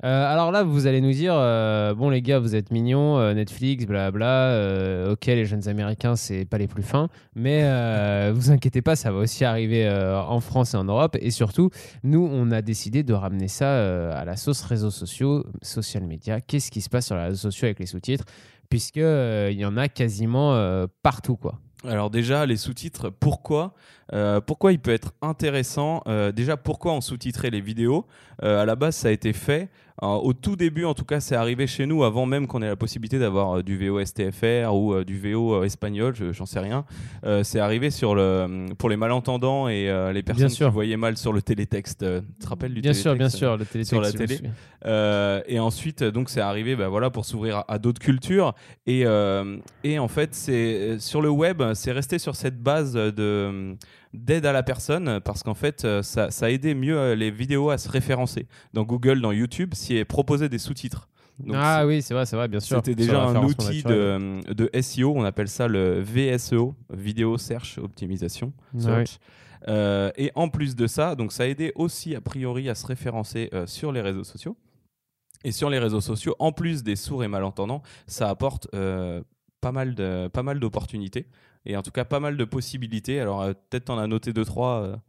alors 0.02 0.52
là, 0.52 0.64
vous 0.64 0.88
allez 0.88 1.00
nous 1.00 1.12
dire, 1.12 1.34
bon 1.96 2.10
les 2.10 2.22
gars, 2.22 2.40
vous 2.40 2.56
êtes 2.56 2.72
mignons, 2.72 3.34
Netflix, 3.34 3.86
blabla, 3.86 5.08
ok, 5.12 5.26
les 5.28 5.46
jeunes 5.46 5.68
Américains, 5.70 6.16
c'est 6.16 6.46
pas 6.46 6.58
les 6.58 6.68
plus 6.68 6.84
fins, 6.84 7.10
mais 7.36 8.32
vous 8.34 8.52
inquiétez 8.52 8.82
pas, 8.82 8.96
ça 8.96 9.12
va 9.12 9.20
aussi 9.20 9.46
arriver 9.46 9.90
en 9.90 10.40
France 10.40 10.74
et 10.74 10.78
en 10.78 10.86
Europe. 10.86 11.16
Et 11.22 11.32
surtout, 11.32 11.70
nous, 12.04 12.28
on 12.32 12.52
a 12.52 12.62
décidé 12.62 13.04
de 13.04 13.14
ramener 13.14 13.48
ça 13.48 14.12
à 14.14 14.26
la 14.26 14.36
sauce 14.36 14.62
réseaux 14.64 14.92
sociaux, 14.92 15.46
social 15.62 16.06
media 16.06 16.29
qu'est-ce 16.40 16.72
qui 16.72 16.82
se 16.82 16.90
passe 16.90 17.08
sur 17.08 17.16
les 17.16 17.24
réseaux 17.24 17.50
sociaux 17.50 17.66
avec 17.66 17.80
les 17.80 17.86
sous-titres, 17.86 18.26
puisqu'il 18.70 19.04
euh, 19.04 19.52
il 19.52 19.60
y 19.60 19.66
en 19.66 19.78
a 19.78 19.88
quasiment 19.88 20.54
euh, 20.54 20.88
partout. 21.04 21.36
quoi. 21.36 21.60
Alors 21.88 22.10
déjà, 22.10 22.46
les 22.46 22.58
sous-titres, 22.58 23.10
pourquoi 23.10 23.74
euh, 24.14 24.42
Pourquoi 24.42 24.74
il 24.74 24.80
peut 24.80 24.92
être 24.92 25.14
intéressant 25.22 26.04
Déjà, 26.36 26.58
pourquoi 26.58 26.94
on 26.94 27.02
sous-titrait 27.02 27.50
les 27.50 27.62
vidéos? 27.62 28.06
À 28.42 28.66
la 28.66 28.76
base, 28.76 28.98
ça 28.98 29.08
a 29.08 29.12
été 29.12 29.34
fait 29.34 29.70
au 30.02 30.34
tout 30.34 30.56
début, 30.56 30.86
en 30.86 30.94
tout 30.94 31.06
cas, 31.06 31.20
c'est 31.20 31.36
arrivé 31.36 31.68
chez 31.68 31.86
nous 31.86 32.04
avant 32.04 32.26
même 32.26 32.48
qu'on 32.48 32.62
ait 32.62 32.68
la 32.68 32.76
possibilité 32.76 33.20
d'avoir 33.20 33.58
euh, 33.58 33.64
du 33.64 33.78
VO 33.78 34.04
STFR 34.04 34.74
ou 34.74 34.94
euh, 34.94 35.04
du 35.04 35.20
VO 35.20 35.56
euh, 35.56 35.64
espagnol, 35.64 36.14
j'en 36.32 36.46
sais 36.46 36.60
rien. 36.60 36.86
c'est 37.44 37.60
arrivé 37.60 37.92
sur 37.92 38.16
le, 38.16 38.68
pour 38.78 38.90
les 38.90 38.98
malentendants 38.98 39.68
et 39.68 39.92
les 40.14 40.24
personnes 40.24 40.50
qui 40.50 40.64
voyaient 40.64 40.98
mal 40.98 41.18
sur 41.18 41.34
le 41.34 41.42
télétexte. 41.42 42.00
tu 42.00 42.46
te 42.46 42.48
rappelles 42.48 42.74
du 42.74 42.82
bien 42.82 42.92
télétexte 42.92 43.02
sûr, 43.02 43.16
bien 43.16 43.30
sûr, 43.30 43.58
le 43.58 43.66
télétexte 43.66 43.90
sur 43.90 44.02
la 44.02 44.12
télé. 44.12 44.40
et 45.48 45.60
ensuite, 45.60 46.04
donc, 46.04 46.30
c'est 46.30 46.42
arrivé, 46.42 46.76
bah, 46.76 46.88
voilà, 46.88 47.10
pour 47.10 47.26
s'ouvrir 47.26 47.64
à, 47.68 47.80
d'autres 47.80 48.02
cultures. 48.02 48.54
Et, 48.88 49.06
et 49.84 50.00
en 50.00 50.08
fait, 50.08 50.34
c'est 50.34 51.00
sur 51.00 51.22
le 51.22 51.30
web, 51.30 51.62
c'est 51.74 51.92
resté 51.92 52.20
sur 52.20 52.36
cette 52.36 52.62
base 52.62 52.94
de 52.94 53.76
d'aide 54.14 54.46
à 54.46 54.52
la 54.52 54.64
personne 54.64 55.20
parce 55.22 55.44
qu'en 55.44 55.54
fait, 55.54 55.88
ça, 56.02 56.32
ça 56.32 56.46
a 56.46 56.50
aidé 56.50 56.74
mieux 56.74 57.14
les 57.14 57.32
vidéos 57.32 57.70
à 57.70 57.78
se 57.78 57.90
référencer. 57.90 58.48
Dans 58.74 58.84
Google, 58.84 59.22
dans 59.22 59.32
YouTube, 59.32 59.74
qui 59.74 60.04
proposait 60.06 60.50
des 60.50 60.58
sous-titres. 60.58 61.08
ah 61.54 61.86
oui, 61.86 62.02
c'est 62.02 62.14
vrai, 62.14 62.26
c'est 62.26 62.36
vrai, 62.36 62.48
bien 62.48 62.60
sûr. 62.60 62.78
C'était 62.78 62.96
déjà 62.96 63.24
un 63.24 63.44
outil 63.44 63.84
de, 63.84 64.42
de, 64.54 64.70
SEO, 64.82 65.14
on 65.16 65.24
appelle 65.24 65.48
ça 65.48 65.68
le 65.68 66.02
VSEO, 66.02 66.76
Video 66.92 67.38
Search 67.38 67.78
Optimisation. 67.78 68.54
Euh, 69.68 70.12
et 70.16 70.32
en 70.36 70.50
plus 70.50 70.76
de 70.76 70.88
ça, 70.88 71.16
donc 71.16 71.32
ça 71.32 71.44
a 71.44 71.46
aidé 71.48 71.72
aussi 71.76 72.16
a 72.16 72.22
priori 72.22 72.70
à 72.70 72.76
se 72.76 72.86
référencer 72.86 73.50
euh, 73.54 73.68
sur 73.68 73.92
les 73.92 74.02
réseaux 74.02 74.24
sociaux. 74.24 74.58
Et 75.44 75.52
sur 75.52 75.70
les 75.70 75.80
réseaux 75.80 76.02
sociaux, 76.02 76.36
en 76.40 76.52
plus 76.52 76.84
des 76.84 76.98
sourds 76.98 77.24
et 77.24 77.30
malentendants, 77.30 77.82
ça 78.08 78.30
apporte 78.30 78.68
euh, 78.74 79.22
pas 79.62 79.72
mal 79.72 79.96
de 79.96 80.28
pas 80.28 80.44
mal 80.44 80.60
d'opportunités 80.60 81.28
et 81.66 81.78
en 81.78 81.82
tout 81.82 81.92
cas 81.92 82.06
pas 82.06 82.20
mal 82.20 82.38
de 82.38 82.46
possibilités. 82.46 83.20
Alors 83.20 83.46
peut-être 83.70 83.90
en 83.90 83.98
as 83.98 84.08
noté 84.08 84.34
deux 84.34 84.46
trois. 84.46 85.00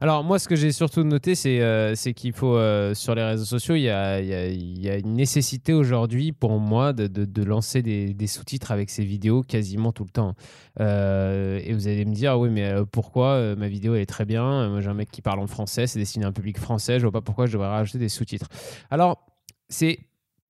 Alors 0.00 0.22
moi, 0.22 0.38
ce 0.38 0.48
que 0.48 0.56
j'ai 0.56 0.70
surtout 0.72 1.02
noté, 1.02 1.34
c'est 1.34 1.60
euh, 1.60 1.94
qu'il 2.14 2.32
faut, 2.32 2.56
euh, 2.56 2.94
sur 2.94 3.14
les 3.14 3.24
réseaux 3.24 3.44
sociaux, 3.44 3.74
il 3.74 3.82
y 3.82 3.90
a, 3.90 4.20
y 4.20 4.88
a, 4.88 4.96
une 4.96 5.14
nécessité 5.14 5.72
aujourd'hui 5.72 6.32
pour 6.32 6.58
moi 6.60 6.92
de, 6.92 7.06
de, 7.06 7.42
lancer 7.42 7.82
des, 7.82 8.26
sous-titres 8.26 8.70
avec 8.70 8.90
ces 8.90 9.04
vidéos 9.04 9.42
quasiment 9.42 9.92
tout 9.92 10.04
le 10.04 10.10
temps. 10.10 10.34
Euh, 10.80 11.60
et 11.64 11.72
vous 11.72 11.88
allez 11.88 12.04
me 12.04 12.14
dire, 12.14 12.38
oui, 12.38 12.48
mais 12.50 12.72
pourquoi 12.92 13.56
ma 13.56 13.68
vidéo 13.68 13.94
est 13.94 14.06
très 14.06 14.24
bien 14.24 14.68
Moi, 14.68 14.80
j'ai 14.80 14.88
un 14.88 14.94
mec 14.94 15.10
qui 15.10 15.22
parle 15.22 15.40
en 15.40 15.46
français, 15.46 15.86
c'est 15.86 15.98
destiné 15.98 16.24
à 16.24 16.28
un 16.28 16.32
public 16.32 16.58
français, 16.58 16.98
je 16.98 17.04
vois 17.04 17.12
pas 17.12 17.22
pourquoi 17.22 17.46
je 17.46 17.52
devrais 17.52 17.68
rajouter 17.68 17.98
des 17.98 18.08
sous-titres. 18.08 18.48
Alors, 18.90 19.26
c'est 19.68 19.98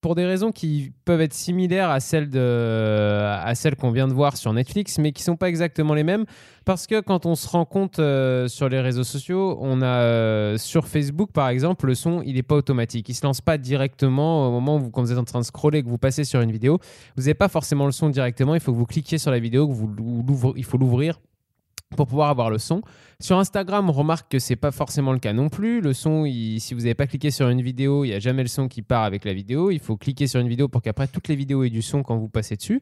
pour 0.00 0.14
des 0.14 0.24
raisons 0.24 0.52
qui 0.52 0.92
peuvent 1.04 1.20
être 1.20 1.34
similaires 1.34 1.90
à 1.90 2.00
celles, 2.00 2.36
à 2.36 3.54
celles 3.54 3.76
qu'on 3.76 3.90
vient 3.90 4.08
de 4.08 4.12
voir 4.12 4.36
sur 4.36 4.52
Netflix, 4.52 4.98
mais 4.98 5.12
qui 5.12 5.22
sont 5.22 5.36
pas 5.36 5.48
exactement 5.48 5.94
les 5.94 6.04
mêmes. 6.04 6.24
Parce 6.64 6.86
que 6.86 7.00
quand 7.00 7.26
on 7.26 7.34
se 7.34 7.48
rend 7.48 7.64
compte 7.64 7.98
euh, 7.98 8.46
sur 8.46 8.68
les 8.68 8.80
réseaux 8.80 9.04
sociaux, 9.04 9.58
on 9.60 9.80
a 9.80 10.02
euh, 10.02 10.58
sur 10.58 10.86
Facebook 10.86 11.30
par 11.32 11.48
exemple, 11.48 11.86
le 11.86 11.94
son 11.94 12.22
il 12.22 12.34
n'est 12.34 12.42
pas 12.42 12.56
automatique. 12.56 13.08
Il 13.08 13.14
se 13.14 13.24
lance 13.24 13.40
pas 13.40 13.58
directement 13.58 14.48
au 14.48 14.50
moment 14.50 14.76
où 14.76 14.90
quand 14.90 15.02
vous 15.02 15.12
êtes 15.12 15.18
en 15.18 15.24
train 15.24 15.40
de 15.40 15.44
scroller, 15.44 15.82
que 15.82 15.88
vous 15.88 15.98
passez 15.98 16.24
sur 16.24 16.40
une 16.40 16.52
vidéo. 16.52 16.78
Vous 17.16 17.22
n'avez 17.22 17.34
pas 17.34 17.48
forcément 17.48 17.86
le 17.86 17.92
son 17.92 18.10
directement. 18.10 18.54
Il 18.54 18.60
faut 18.60 18.72
que 18.72 18.78
vous 18.78 18.86
cliquiez 18.86 19.18
sur 19.18 19.30
la 19.30 19.38
vidéo, 19.38 19.66
que 19.66 19.72
vous 19.72 20.54
il 20.56 20.64
faut 20.64 20.78
l'ouvrir 20.78 21.18
pour 21.96 22.06
pouvoir 22.06 22.28
avoir 22.28 22.50
le 22.50 22.58
son. 22.58 22.82
Sur 23.20 23.38
Instagram, 23.38 23.88
on 23.88 23.92
remarque 23.92 24.30
que 24.30 24.38
c'est 24.38 24.56
pas 24.56 24.70
forcément 24.70 25.12
le 25.12 25.18
cas 25.18 25.32
non 25.32 25.48
plus. 25.48 25.80
Le 25.80 25.92
son, 25.92 26.24
si 26.24 26.74
vous 26.74 26.80
n'avez 26.80 26.94
pas 26.94 27.06
cliqué 27.06 27.30
sur 27.30 27.48
une 27.48 27.62
vidéo, 27.62 28.04
il 28.04 28.08
n'y 28.08 28.14
a 28.14 28.20
jamais 28.20 28.42
le 28.42 28.48
son 28.48 28.68
qui 28.68 28.82
part 28.82 29.04
avec 29.04 29.24
la 29.24 29.32
vidéo. 29.32 29.70
Il 29.70 29.80
faut 29.80 29.96
cliquer 29.96 30.26
sur 30.26 30.40
une 30.40 30.48
vidéo 30.48 30.68
pour 30.68 30.82
qu'après 30.82 31.08
toutes 31.08 31.28
les 31.28 31.36
vidéos 31.36 31.64
aient 31.64 31.70
du 31.70 31.82
son 31.82 32.02
quand 32.02 32.16
vous 32.16 32.28
passez 32.28 32.56
dessus. 32.56 32.80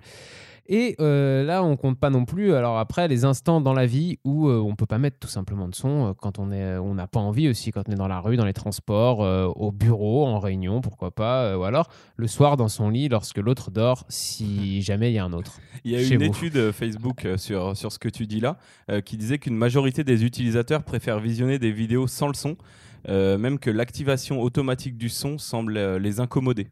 Et 0.69 0.97
euh, 1.01 1.45
là, 1.45 1.63
on 1.63 1.77
compte 1.77 1.99
pas 1.99 2.11
non 2.11 2.25
plus. 2.25 2.55
Alors 2.55 2.79
après, 2.79 3.09
les 3.09 3.25
instants 3.25 3.61
dans 3.61 3.73
la 3.73 3.87
vie 3.87 4.19
où 4.25 4.49
euh, 4.49 4.59
on 4.59 4.75
peut 4.75 4.87
pas 4.87 4.99
mettre 4.99 5.19
tout 5.19 5.29
simplement 5.29 5.69
de 5.69 5.75
son 5.75 6.09
euh, 6.09 6.13
quand 6.15 6.39
on 6.39 6.51
est, 6.51 6.77
on 6.79 6.95
n'a 6.95 7.07
pas 7.07 7.21
envie 7.21 7.49
aussi, 7.49 7.71
quand 7.71 7.83
on 7.89 7.93
est 7.93 7.97
dans 7.97 8.09
la 8.09 8.21
rue, 8.21 8.37
dans 8.37 8.45
les 8.45 8.53
transports, 8.53 9.21
au 9.57 9.73
bureau, 9.73 10.27
en 10.27 10.39
réunion, 10.39 10.81
pourquoi 10.81 11.11
pas, 11.11 11.57
ou 11.57 11.65
alors 11.65 11.89
le 12.17 12.27
soir 12.27 12.57
dans 12.57 12.69
son 12.69 12.91
lit 12.91 13.09
lorsque 13.09 13.39
l'autre 13.39 13.71
dort, 13.71 14.05
si 14.09 14.83
jamais 14.87 15.11
il 15.11 15.15
y 15.15 15.19
a 15.19 15.25
un 15.25 15.33
autre. 15.33 15.59
Il 15.85 15.93
y 15.93 15.97
a 15.97 16.03
une 16.03 16.23
étude 16.23 16.73
Facebook 16.73 17.27
sur 17.37 17.77
sur 17.77 17.93
ce 17.93 17.99
que 17.99 18.09
tu 18.09 18.27
dis 18.27 18.41
là, 18.41 18.59
qui 19.05 19.17
disait 19.17 19.39
qu'une 19.39 19.57
majorité 19.57 20.05
des 20.05 20.25
utilisateurs 20.25 20.83
préfèrent 20.83 21.21
visionner 21.21 21.59
des 21.59 21.71
vidéos 21.71 22.07
sans 22.07 22.29
le 22.29 22.35
son. 22.35 22.57
même 23.09 23.59
que 23.59 23.71
l'activation 23.71 24.41
automatique 24.41 24.97
du 24.97 25.09
son 25.09 25.39
semble 25.39 25.97
les 25.97 26.21
incommoder. 26.21 26.69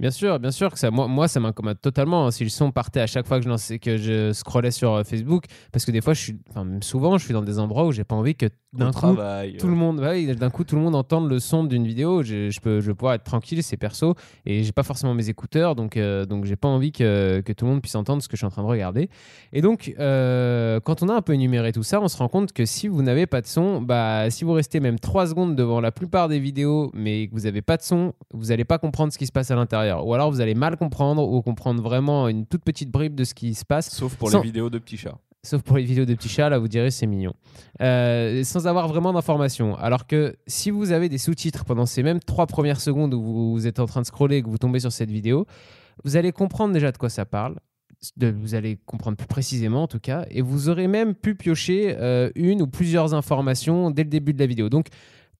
Bien 0.00 0.10
sûr, 0.10 0.38
bien 0.38 0.50
sûr 0.50 0.72
que 0.72 0.78
ça, 0.78 0.90
moi, 0.90 1.08
moi 1.08 1.28
ça 1.28 1.40
m'incommode 1.40 1.80
totalement 1.80 2.26
hein, 2.26 2.30
si 2.30 2.44
le 2.44 2.50
son 2.50 2.72
partait 2.72 3.00
à 3.00 3.06
chaque 3.06 3.26
fois 3.26 3.38
que 3.38 3.44
je, 3.44 3.48
lançais, 3.48 3.78
que 3.78 3.96
je 3.96 4.32
scrollais 4.32 4.70
sur 4.70 4.94
euh, 4.94 5.04
Facebook, 5.04 5.44
parce 5.72 5.84
que 5.84 5.90
des 5.90 6.00
fois, 6.00 6.14
je 6.14 6.20
suis, 6.20 6.38
enfin, 6.50 6.66
souvent, 6.80 7.16
je 7.18 7.24
suis 7.24 7.34
dans 7.34 7.42
des 7.42 7.58
endroits 7.58 7.86
où 7.86 7.92
j'ai 7.92 8.04
pas 8.04 8.16
envie 8.16 8.34
que 8.34 8.46
d'un 8.74 8.92
coup, 8.92 9.16
tout 9.58 9.68
le 9.68 9.74
monde, 9.74 10.00
d'un 10.00 10.50
coup, 10.50 10.64
tout 10.64 10.76
le 10.76 10.82
monde 10.82 10.94
entende 10.94 11.28
le 11.28 11.38
son 11.38 11.64
d'une 11.64 11.86
vidéo. 11.86 12.22
Je, 12.22 12.50
je, 12.50 12.60
peux, 12.60 12.80
je 12.80 12.92
pouvoir 12.92 13.14
être 13.14 13.24
tranquille, 13.24 13.62
c'est 13.62 13.78
perso, 13.78 14.14
et 14.44 14.62
j'ai 14.62 14.72
pas 14.72 14.82
forcément 14.82 15.14
mes 15.14 15.30
écouteurs, 15.30 15.74
donc, 15.74 15.96
euh, 15.96 16.26
donc 16.26 16.44
j'ai 16.44 16.56
pas 16.56 16.68
envie 16.68 16.92
que, 16.92 17.40
que, 17.40 17.52
tout 17.52 17.64
le 17.64 17.70
monde 17.70 17.80
puisse 17.80 17.94
entendre 17.94 18.22
ce 18.22 18.28
que 18.28 18.36
je 18.36 18.40
suis 18.40 18.46
en 18.46 18.50
train 18.50 18.62
de 18.62 18.68
regarder. 18.68 19.08
Et 19.52 19.62
donc, 19.62 19.94
euh, 19.98 20.80
quand 20.80 21.02
on 21.02 21.08
a 21.08 21.14
un 21.14 21.22
peu 21.22 21.32
énuméré 21.32 21.72
tout 21.72 21.82
ça, 21.82 22.00
on 22.00 22.08
se 22.08 22.16
rend 22.18 22.28
compte 22.28 22.52
que 22.52 22.66
si 22.66 22.88
vous 22.88 23.02
n'avez 23.02 23.26
pas 23.26 23.40
de 23.40 23.46
son, 23.46 23.80
bah, 23.80 24.28
si 24.30 24.44
vous 24.44 24.52
restez 24.52 24.80
même 24.80 24.98
3 24.98 25.28
secondes 25.28 25.56
devant 25.56 25.68
devant 25.68 25.80
la 25.80 25.92
plupart 25.92 26.28
des 26.28 26.40
vidéos, 26.40 26.90
mais 26.94 27.28
que 27.28 27.34
vous 27.34 27.42
n'avez 27.42 27.62
pas 27.62 27.76
de 27.76 27.82
son, 27.82 28.14
vous 28.32 28.46
n'allez 28.46 28.64
pas 28.64 28.78
comprendre 28.78 29.12
ce 29.12 29.18
qui 29.18 29.26
se 29.26 29.32
passe 29.32 29.50
à 29.50 29.54
l'intérieur. 29.54 29.87
Ou 29.90 30.14
alors 30.14 30.30
vous 30.30 30.40
allez 30.40 30.54
mal 30.54 30.76
comprendre 30.76 31.22
ou 31.28 31.40
comprendre 31.42 31.82
vraiment 31.82 32.28
une 32.28 32.46
toute 32.46 32.62
petite 32.64 32.90
bribe 32.90 33.14
de 33.14 33.24
ce 33.24 33.34
qui 33.34 33.54
se 33.54 33.64
passe. 33.64 33.90
Sauf 33.90 34.14
pour 34.16 34.30
Sans- 34.30 34.40
les 34.40 34.46
vidéos 34.46 34.70
de 34.70 34.78
petits 34.78 34.96
chats. 34.96 35.18
Sauf 35.44 35.62
pour 35.62 35.76
les 35.76 35.84
vidéos 35.84 36.04
de 36.04 36.14
petits 36.14 36.28
chats, 36.28 36.48
là 36.48 36.58
vous 36.58 36.68
direz 36.68 36.90
c'est 36.90 37.06
mignon. 37.06 37.32
Euh, 37.80 38.42
sans 38.44 38.66
avoir 38.66 38.88
vraiment 38.88 39.12
d'informations. 39.12 39.76
Alors 39.76 40.06
que 40.06 40.36
si 40.46 40.70
vous 40.70 40.90
avez 40.92 41.08
des 41.08 41.18
sous-titres 41.18 41.64
pendant 41.64 41.86
ces 41.86 42.02
mêmes 42.02 42.20
trois 42.20 42.46
premières 42.46 42.80
secondes 42.80 43.14
où 43.14 43.22
vous, 43.22 43.52
vous 43.52 43.66
êtes 43.66 43.78
en 43.78 43.86
train 43.86 44.00
de 44.00 44.06
scroller 44.06 44.38
et 44.38 44.42
que 44.42 44.48
vous 44.48 44.58
tombez 44.58 44.80
sur 44.80 44.92
cette 44.92 45.10
vidéo, 45.10 45.46
vous 46.04 46.16
allez 46.16 46.32
comprendre 46.32 46.74
déjà 46.74 46.90
de 46.92 46.98
quoi 46.98 47.08
ça 47.08 47.24
parle. 47.24 47.56
De- 48.16 48.30
vous 48.30 48.54
allez 48.54 48.78
comprendre 48.86 49.16
plus 49.16 49.26
précisément 49.26 49.82
en 49.84 49.88
tout 49.88 49.98
cas, 50.00 50.24
et 50.30 50.40
vous 50.42 50.68
aurez 50.68 50.86
même 50.86 51.14
pu 51.14 51.34
piocher 51.34 51.96
euh, 51.98 52.30
une 52.36 52.62
ou 52.62 52.66
plusieurs 52.68 53.12
informations 53.14 53.90
dès 53.90 54.04
le 54.04 54.08
début 54.10 54.32
de 54.34 54.38
la 54.38 54.46
vidéo. 54.46 54.68
Donc 54.68 54.86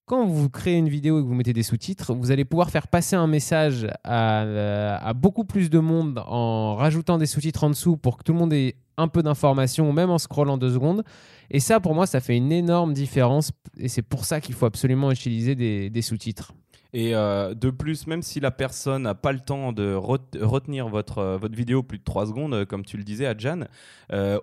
quand 0.09 0.25
vous 0.25 0.49
créez 0.49 0.75
une 0.75 0.89
vidéo 0.89 1.19
et 1.19 1.21
que 1.21 1.27
vous 1.27 1.35
mettez 1.35 1.53
des 1.53 1.61
sous-titres, 1.61 2.15
vous 2.15 2.31
allez 2.31 2.43
pouvoir 2.43 2.71
faire 2.71 2.87
passer 2.87 3.15
un 3.15 3.27
message 3.27 3.87
à, 4.03 4.41
euh, 4.41 4.97
à 4.99 5.13
beaucoup 5.13 5.45
plus 5.45 5.69
de 5.69 5.77
monde 5.77 6.23
en 6.25 6.73
rajoutant 6.73 7.19
des 7.19 7.27
sous-titres 7.27 7.63
en 7.63 7.69
dessous 7.69 7.95
pour 7.95 8.17
que 8.17 8.23
tout 8.23 8.33
le 8.33 8.39
monde 8.39 8.51
ait 8.51 8.75
un 8.97 9.07
peu 9.07 9.21
d'informations, 9.21 9.93
même 9.93 10.09
en 10.09 10.17
scrollant 10.17 10.57
deux 10.57 10.73
secondes. 10.73 11.03
Et 11.51 11.59
ça, 11.59 11.79
pour 11.79 11.93
moi, 11.93 12.07
ça 12.07 12.21
fait 12.21 12.35
une 12.35 12.51
énorme 12.51 12.95
différence. 12.95 13.51
Et 13.77 13.87
c'est 13.87 14.01
pour 14.01 14.25
ça 14.25 14.41
qu'il 14.41 14.55
faut 14.55 14.65
absolument 14.65 15.11
utiliser 15.11 15.53
des 15.55 16.01
sous-titres. 16.01 16.53
Et 16.91 17.13
euh, 17.13 17.53
de 17.53 17.69
plus, 17.69 18.07
même 18.07 18.23
si 18.23 18.39
la 18.39 18.49
personne 18.49 19.03
n'a 19.03 19.13
pas 19.13 19.31
le 19.31 19.39
temps 19.39 19.71
de 19.73 19.93
ret- 19.93 20.17
retenir 20.41 20.87
votre, 20.87 21.19
euh, 21.19 21.37
votre 21.37 21.55
vidéo 21.55 21.83
plus 21.83 21.99
de 21.99 22.03
3 22.03 22.25
secondes, 22.25 22.53
euh, 22.55 22.65
comme 22.65 22.83
tu 22.83 22.97
le 22.97 23.03
disais 23.03 23.27
à 23.27 23.37
Jan, 23.37 23.65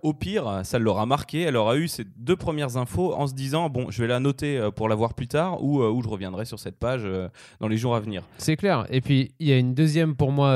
au 0.03 0.15
pire, 0.15 0.61
ça 0.63 0.79
l'aura 0.79 1.07
marqué. 1.07 1.41
Elle 1.41 1.57
aura 1.57 1.77
eu 1.77 1.89
ces 1.89 2.05
deux 2.17 2.37
premières 2.37 2.77
infos 2.77 3.15
en 3.15 3.27
se 3.27 3.35
disant 3.35 3.69
Bon, 3.69 3.91
je 3.91 4.01
vais 4.01 4.07
la 4.09 4.21
noter 4.21 4.69
pour 4.77 4.89
la 4.89 4.95
voir 4.95 5.15
plus 5.15 5.27
tard 5.27 5.63
ou, 5.65 5.83
ou 5.83 6.03
je 6.03 6.09
reviendrai 6.09 6.45
sur 6.45 6.61
cette 6.61 6.79
page 6.79 7.03
dans 7.59 7.67
les 7.67 7.77
jours 7.77 7.97
à 7.97 8.01
venir. 8.01 8.23
C'est 8.39 8.57
clair. 8.57 8.87
Et 8.91 9.01
puis, 9.01 9.33
il 9.41 9.49
y 9.49 9.53
a 9.53 9.59
une 9.59 9.75
deuxième, 9.75 10.15
pour 10.15 10.31
moi, 10.31 10.51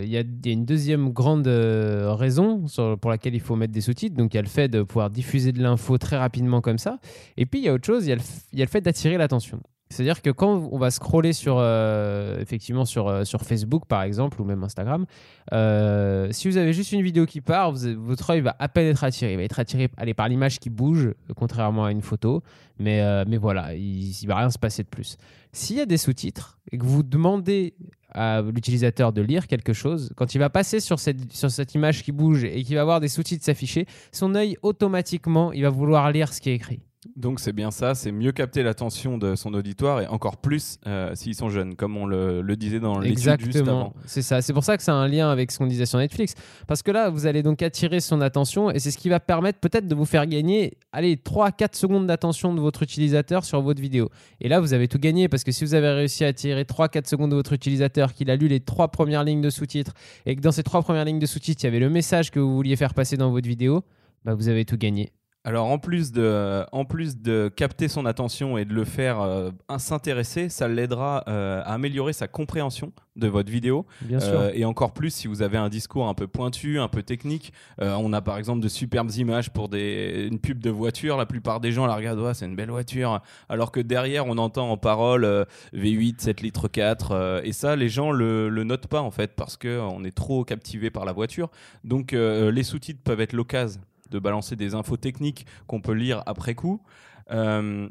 il 0.00 0.08
y, 0.08 0.16
a, 0.16 0.20
y 0.20 0.48
a 0.48 0.52
une 0.52 0.64
deuxième 0.64 1.10
grande 1.10 1.48
raison 1.48 2.64
pour 3.00 3.10
laquelle 3.10 3.34
il 3.34 3.40
faut 3.40 3.56
mettre 3.56 3.72
des 3.72 3.80
sous-titres. 3.80 4.16
Donc, 4.16 4.34
il 4.34 4.36
y 4.36 4.38
a 4.38 4.42
le 4.42 4.48
fait 4.48 4.68
de 4.68 4.82
pouvoir 4.84 5.10
diffuser 5.10 5.50
de 5.50 5.60
l'info 5.60 5.98
très 5.98 6.16
rapidement 6.16 6.60
comme 6.60 6.78
ça. 6.78 6.98
Et 7.36 7.46
puis, 7.46 7.58
il 7.60 7.64
y 7.64 7.68
a 7.68 7.74
autre 7.74 7.86
chose, 7.86 8.06
il 8.06 8.10
y 8.10 8.62
a 8.62 8.64
le 8.64 8.70
fait 8.70 8.80
d'attirer 8.80 9.16
l'attention. 9.16 9.60
C'est-à-dire 9.88 10.20
que 10.20 10.30
quand 10.30 10.68
on 10.72 10.78
va 10.78 10.90
scroller 10.90 11.32
sur, 11.32 11.56
euh, 11.58 12.40
effectivement 12.40 12.84
sur, 12.84 13.06
euh, 13.06 13.24
sur 13.24 13.42
Facebook, 13.42 13.84
par 13.86 14.02
exemple, 14.02 14.40
ou 14.42 14.44
même 14.44 14.64
Instagram, 14.64 15.06
euh, 15.52 16.28
si 16.32 16.48
vous 16.48 16.56
avez 16.56 16.72
juste 16.72 16.90
une 16.90 17.02
vidéo 17.02 17.24
qui 17.24 17.40
part, 17.40 17.72
votre 17.72 18.30
œil 18.30 18.40
va 18.40 18.56
à 18.58 18.68
peine 18.68 18.88
être 18.88 19.04
attiré. 19.04 19.32
Il 19.32 19.36
va 19.36 19.44
être 19.44 19.60
attiré 19.60 19.88
allez, 19.96 20.12
par 20.12 20.28
l'image 20.28 20.58
qui 20.58 20.70
bouge, 20.70 21.14
contrairement 21.36 21.84
à 21.84 21.92
une 21.92 22.02
photo. 22.02 22.42
Mais, 22.78 23.24
mais 23.26 23.38
voilà, 23.38 23.74
il 23.74 24.12
ne 24.22 24.26
va 24.28 24.36
rien 24.36 24.50
se 24.50 24.58
passer 24.58 24.82
de 24.82 24.88
plus. 24.88 25.16
S'il 25.52 25.76
y 25.76 25.80
a 25.80 25.86
des 25.86 25.96
sous-titres 25.96 26.58
et 26.72 26.78
que 26.78 26.84
vous 26.84 27.02
demandez 27.02 27.74
à 28.10 28.42
l'utilisateur 28.42 29.12
de 29.12 29.22
lire 29.22 29.46
quelque 29.46 29.72
chose, 29.72 30.12
quand 30.16 30.34
il 30.34 30.38
va 30.38 30.50
passer 30.50 30.80
sur 30.80 30.98
cette, 30.98 31.32
sur 31.32 31.50
cette 31.50 31.74
image 31.74 32.02
qui 32.02 32.12
bouge 32.12 32.44
et 32.44 32.64
qu'il 32.64 32.74
va 32.74 32.84
voir 32.84 33.00
des 33.00 33.08
sous-titres 33.08 33.44
s'afficher, 33.44 33.86
son 34.12 34.34
œil 34.34 34.58
automatiquement, 34.62 35.52
il 35.52 35.62
va 35.62 35.70
vouloir 35.70 36.10
lire 36.10 36.32
ce 36.34 36.40
qui 36.40 36.50
est 36.50 36.54
écrit. 36.54 36.80
Donc 37.16 37.40
c'est 37.40 37.54
bien 37.54 37.70
ça, 37.70 37.94
c'est 37.94 38.12
mieux 38.12 38.32
capter 38.32 38.62
l'attention 38.62 39.16
de 39.16 39.36
son 39.36 39.54
auditoire 39.54 40.02
et 40.02 40.06
encore 40.06 40.36
plus 40.36 40.78
euh, 40.86 41.14
s'ils 41.14 41.34
sont 41.34 41.48
jeunes, 41.48 41.74
comme 41.74 41.96
on 41.96 42.04
le, 42.04 42.42
le 42.42 42.56
disait 42.56 42.78
dans 42.78 42.98
l'étude 42.98 43.16
juste 43.16 43.28
Exactement, 43.40 43.80
avant. 43.80 43.94
c'est 44.04 44.20
ça. 44.20 44.42
C'est 44.42 44.52
pour 44.52 44.64
ça 44.64 44.76
que 44.76 44.82
c'est 44.82 44.90
un 44.90 45.08
lien 45.08 45.30
avec 45.30 45.50
ce 45.50 45.56
qu'on 45.56 45.66
disait 45.66 45.86
sur 45.86 45.98
Netflix. 45.98 46.34
Parce 46.66 46.82
que 46.82 46.90
là, 46.90 47.08
vous 47.08 47.26
allez 47.26 47.42
donc 47.42 47.62
attirer 47.62 48.00
son 48.00 48.20
attention 48.20 48.70
et 48.70 48.80
c'est 48.80 48.90
ce 48.90 48.98
qui 48.98 49.08
va 49.08 49.18
permettre 49.18 49.60
peut-être 49.60 49.88
de 49.88 49.94
vous 49.94 50.04
faire 50.04 50.26
gagner, 50.26 50.76
allez, 50.92 51.16
3 51.16 51.46
à 51.46 51.52
4 51.52 51.74
secondes 51.74 52.06
d'attention 52.06 52.52
de 52.54 52.60
votre 52.60 52.82
utilisateur 52.82 53.46
sur 53.46 53.62
votre 53.62 53.80
vidéo. 53.80 54.10
Et 54.42 54.50
là, 54.50 54.60
vous 54.60 54.74
avez 54.74 54.86
tout 54.86 54.98
gagné 54.98 55.28
parce 55.28 55.42
que 55.42 55.52
si 55.52 55.64
vous 55.64 55.72
avez 55.72 55.88
réussi 55.88 56.22
à 56.22 56.28
attirer 56.28 56.66
3 56.66 56.84
à 56.84 56.88
4 56.88 57.08
secondes 57.08 57.30
de 57.30 57.36
votre 57.36 57.54
utilisateur, 57.54 58.12
qu'il 58.12 58.30
a 58.30 58.36
lu 58.36 58.46
les 58.46 58.60
trois 58.60 58.88
premières 58.88 59.24
lignes 59.24 59.40
de 59.40 59.48
sous-titres 59.48 59.94
et 60.26 60.36
que 60.36 60.42
dans 60.42 60.52
ces 60.52 60.62
trois 60.62 60.82
premières 60.82 61.06
lignes 61.06 61.18
de 61.18 61.24
sous-titres, 61.24 61.64
il 61.64 61.66
y 61.66 61.68
avait 61.68 61.78
le 61.80 61.88
message 61.88 62.30
que 62.30 62.40
vous 62.40 62.54
vouliez 62.54 62.76
faire 62.76 62.92
passer 62.92 63.16
dans 63.16 63.30
votre 63.30 63.48
vidéo, 63.48 63.84
bah, 64.26 64.34
vous 64.34 64.48
avez 64.50 64.66
tout 64.66 64.76
gagné. 64.76 65.12
Alors 65.46 65.68
en 65.68 65.78
plus 65.78 66.10
de, 66.10 66.64
en 66.72 66.84
plus 66.84 67.22
de 67.22 67.48
capter 67.54 67.86
son 67.86 68.04
attention 68.04 68.58
et 68.58 68.64
de 68.64 68.74
le 68.74 68.84
faire 68.84 69.20
euh, 69.20 69.52
s'intéresser, 69.78 70.48
ça 70.48 70.66
l'aidera 70.66 71.22
euh, 71.28 71.62
à 71.64 71.74
améliorer 71.74 72.12
sa 72.12 72.26
compréhension 72.26 72.92
de 73.14 73.28
votre 73.28 73.48
vidéo. 73.48 73.86
Bien 74.02 74.18
sûr. 74.18 74.32
Euh, 74.40 74.50
et 74.54 74.64
encore 74.64 74.92
plus 74.92 75.10
si 75.10 75.28
vous 75.28 75.42
avez 75.42 75.56
un 75.56 75.68
discours 75.68 76.08
un 76.08 76.14
peu 76.14 76.26
pointu, 76.26 76.80
un 76.80 76.88
peu 76.88 77.04
technique. 77.04 77.52
On 77.78 78.12
a 78.12 78.20
par 78.20 78.38
exemple 78.38 78.60
de 78.60 78.66
superbes 78.66 79.12
images 79.12 79.50
pour 79.50 79.68
des, 79.68 80.26
une 80.28 80.40
pub 80.40 80.58
de 80.58 80.68
voiture. 80.70 81.16
La 81.16 81.26
plupart 81.26 81.60
des 81.60 81.70
gens 81.70 81.86
la 81.86 81.94
regardent, 81.94 82.18
Ouais, 82.18 82.34
c'est 82.34 82.46
une 82.46 82.56
belle 82.56 82.70
voiture. 82.70 83.22
Alors 83.48 83.70
que 83.70 83.78
derrière, 83.78 84.26
on 84.26 84.38
entend 84.38 84.68
en 84.72 84.76
parole 84.76 85.24
euh, 85.24 85.44
V8, 85.74 86.22
7 86.22 86.40
litres 86.40 86.66
4. 86.66 87.12
euh, 87.12 87.40
et 87.44 87.52
ça, 87.52 87.76
les 87.76 87.88
gens 87.88 88.10
le, 88.10 88.48
le 88.48 88.64
notent 88.64 88.88
pas 88.88 89.00
en 89.00 89.12
fait 89.12 89.36
parce 89.36 89.56
qu'on 89.56 90.02
est 90.02 90.14
trop 90.16 90.42
captivé 90.42 90.90
par 90.90 91.04
la 91.04 91.12
voiture. 91.12 91.50
Donc 91.84 92.10
les 92.10 92.62
sous-titres 92.64 93.02
peuvent 93.04 93.20
être 93.20 93.32
l'occasion 93.32 93.80
de 94.10 94.18
balancer 94.18 94.56
des 94.56 94.74
infos 94.74 94.96
techniques 94.96 95.46
qu'on 95.66 95.80
peut 95.80 95.92
lire 95.92 96.22
après 96.26 96.54
coup. 96.54 96.82
Euh, 97.30 97.88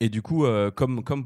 et 0.00 0.08
du 0.10 0.20
coup, 0.20 0.44
euh, 0.44 0.70
comme, 0.70 1.02
comme, 1.02 1.24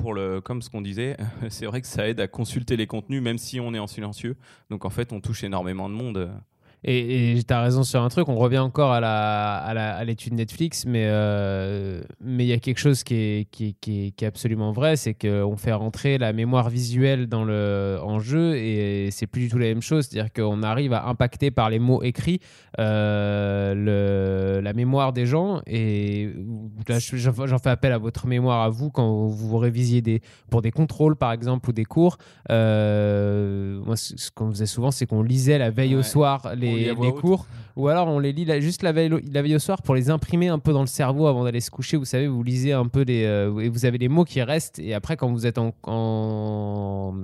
ce 0.63 0.71
qu'on 0.71 0.81
disait, 0.81 1.17
c'est 1.49 1.67
vrai 1.67 1.81
que 1.81 1.87
ça 1.87 2.09
aide 2.09 2.21
à 2.21 2.29
consulter 2.29 2.77
les 2.77 2.87
contenus, 2.87 3.23
même 3.23 3.39
si 3.39 3.59
on 3.61 3.75
est 3.75 3.79
en 3.79 3.87
silencieux. 3.87 4.37
Donc 4.71 4.85
en 4.85 4.91
fait, 4.91 5.13
on 5.13 5.21
touche 5.21 5.43
énormément 5.43 5.89
de 5.89 5.95
monde. 5.95 6.31
Et 6.83 7.39
tu 7.47 7.53
as 7.53 7.61
raison 7.63 7.83
sur 7.83 8.01
un 8.03 8.09
truc, 8.09 8.29
on 8.29 8.37
revient 8.37 8.59
encore 8.59 8.93
à 8.93 9.01
la- 9.01 9.57
à 9.59 10.05
l'étude 10.05 10.33
Netflix, 10.35 10.85
mais 10.87 11.05
euh, 11.07 12.01
mais 12.23 12.45
il 12.45 12.49
y 12.49 12.53
a 12.55 12.59
quelque 12.59 12.79
chose 12.79 13.03
qui 13.05 13.15
est, 13.15 13.49
qui, 13.51 13.67
est- 13.69 13.75
qui 13.81 14.07
est- 14.07 14.11
qui 14.13 14.25
est 14.25 14.29
absolument 14.29 14.73
vrai, 14.73 14.97
c'est 14.97 15.13
qu'on 15.15 15.57
fait 15.57 15.73
rentrer 15.73 16.17
la 16.17 16.33
mémoire 16.33 16.71
visuelle 16.71 17.27
dans 17.27 17.45
le, 17.45 17.99
en 18.03 18.19
jeu 18.19 18.57
et 18.57 19.11
c'est 19.11 19.27
plus 19.27 19.43
du 19.43 19.49
tout 19.51 19.59
la 19.59 19.67
même 19.67 19.83
chose. 19.83 20.07
C'est-à-dire 20.07 20.33
qu'on 20.33 20.63
arrive 20.63 20.93
à 20.95 21.07
impacter 21.07 21.51
par 21.51 21.69
les 21.69 21.79
mots 21.79 22.03
écrits 22.03 22.41
euh, 22.79 23.75
le, 23.75 24.61
la 24.63 24.73
mémoire 24.73 25.13
des 25.13 25.27
gens. 25.27 25.61
Et 25.67 26.31
là, 26.89 26.99
je- 26.99 27.17
j'en 27.17 27.59
fais 27.59 27.71
appel 27.71 27.93
à 27.93 27.99
votre 27.99 28.27
mémoire 28.27 28.63
à 28.63 28.71
vous 28.71 28.91
quand 28.91 29.27
vous 29.27 29.59
révisiez 29.59 30.01
des, 30.01 30.23
pour 30.49 30.63
des 30.63 30.71
contrôles, 30.71 31.17
par 31.17 31.33
exemple, 31.33 31.69
ou 31.69 31.73
des 31.73 31.85
cours. 31.85 32.17
Euh, 32.51 33.81
moi, 33.85 33.97
ce 33.97 34.31
qu'on 34.35 34.51
faisait 34.51 34.67
souvent, 34.67 34.91
c'est 34.91 35.07
qu'on 35.07 35.23
lisait 35.23 35.59
la 35.59 35.71
veille 35.71 35.95
au 35.95 36.03
soir 36.03 36.55
lit 36.55 36.70
les, 36.77 37.13
cours, 37.13 37.47
ou 37.77 37.89
alors 37.89 38.09
on 38.09 38.19
les 38.19 38.33
lit 38.33 38.47
juste 38.61 38.83
la 38.83 38.93
veille, 38.93 39.11
la 39.33 39.43
veille 39.43 39.57
au 39.57 39.59
soir 39.59 39.83
pour 39.83 39.95
les 39.95 40.11
imprimer 40.11 40.49
un 40.49 40.59
peu 40.59 40.73
dans 40.73 40.81
le 40.81 40.87
cerveau 40.87 41.27
avant 41.27 41.45
d'aller 41.45 41.61
se 41.61 41.71
coucher. 41.71 41.97
Vous 41.97 42.05
savez, 42.05 42.27
vous 42.27 42.43
lisez 42.43 42.73
un 42.73 42.87
peu 42.87 43.03
les, 43.03 43.25
euh, 43.25 43.59
et 43.61 43.69
vous 43.69 43.85
avez 43.85 43.99
les 43.99 44.09
mots 44.09 44.25
qui 44.25 44.43
restent, 44.43 44.79
et 44.79 44.95
après, 44.95 45.17
quand 45.17 45.31
vous 45.31 45.47
êtes 45.47 45.59
en, 45.59 45.75
en- 45.85 47.15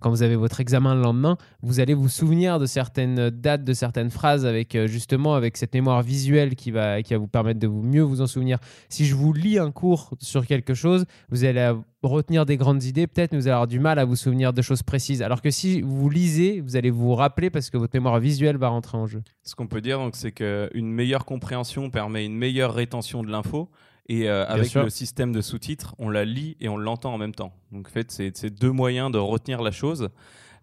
quand 0.00 0.10
vous 0.10 0.22
avez 0.22 0.36
votre 0.36 0.60
examen 0.60 0.94
le 0.94 1.02
lendemain, 1.02 1.36
vous 1.62 1.80
allez 1.80 1.94
vous 1.94 2.08
souvenir 2.08 2.58
de 2.58 2.66
certaines 2.66 3.30
dates, 3.30 3.64
de 3.64 3.72
certaines 3.72 4.10
phrases 4.10 4.46
avec 4.46 4.74
euh, 4.74 4.86
justement 4.86 5.34
avec 5.34 5.56
cette 5.56 5.74
mémoire 5.74 6.02
visuelle 6.02 6.54
qui 6.54 6.70
va, 6.70 7.02
qui 7.02 7.14
va 7.14 7.18
vous 7.18 7.26
permettre 7.26 7.60
de 7.60 7.66
vous 7.66 7.82
mieux 7.82 8.02
vous 8.02 8.20
en 8.20 8.26
souvenir. 8.26 8.58
Si 8.88 9.06
je 9.06 9.14
vous 9.14 9.32
lis 9.32 9.58
un 9.58 9.70
cours 9.70 10.14
sur 10.20 10.46
quelque 10.46 10.74
chose, 10.74 11.04
vous 11.30 11.44
allez 11.44 11.72
retenir 12.02 12.46
des 12.46 12.56
grandes 12.56 12.84
idées, 12.84 13.06
peut-être, 13.06 13.34
vous 13.34 13.46
allez 13.46 13.52
avoir 13.52 13.66
du 13.66 13.80
mal 13.80 13.98
à 13.98 14.04
vous 14.04 14.16
souvenir 14.16 14.52
de 14.52 14.62
choses 14.62 14.82
précises. 14.82 15.22
Alors 15.22 15.42
que 15.42 15.50
si 15.50 15.80
vous 15.80 16.08
lisez, 16.08 16.60
vous 16.60 16.76
allez 16.76 16.90
vous 16.90 17.14
rappeler 17.14 17.50
parce 17.50 17.70
que 17.70 17.76
votre 17.76 17.94
mémoire 17.94 18.20
visuelle 18.20 18.56
va 18.56 18.68
rentrer 18.68 18.96
en 18.96 19.06
jeu. 19.06 19.22
Ce 19.42 19.54
qu'on 19.54 19.66
peut 19.66 19.80
dire, 19.80 20.00
c'est 20.12 20.32
qu'une 20.32 20.92
meilleure 20.92 21.24
compréhension 21.24 21.90
permet 21.90 22.24
une 22.24 22.36
meilleure 22.36 22.74
rétention 22.74 23.22
de 23.22 23.30
l'info. 23.30 23.68
Et 24.08 24.28
euh, 24.28 24.46
avec 24.46 24.68
sûr. 24.68 24.82
le 24.82 24.90
système 24.90 25.32
de 25.32 25.42
sous-titres, 25.42 25.94
on 25.98 26.08
la 26.08 26.24
lit 26.24 26.56
et 26.60 26.68
on 26.68 26.78
l'entend 26.78 27.12
en 27.12 27.18
même 27.18 27.34
temps. 27.34 27.52
Donc 27.72 27.88
en 27.88 27.90
fait, 27.90 28.10
c'est 28.10 28.50
deux 28.50 28.72
moyens 28.72 29.10
de 29.12 29.18
retenir 29.18 29.62
la 29.62 29.70
chose. 29.70 30.08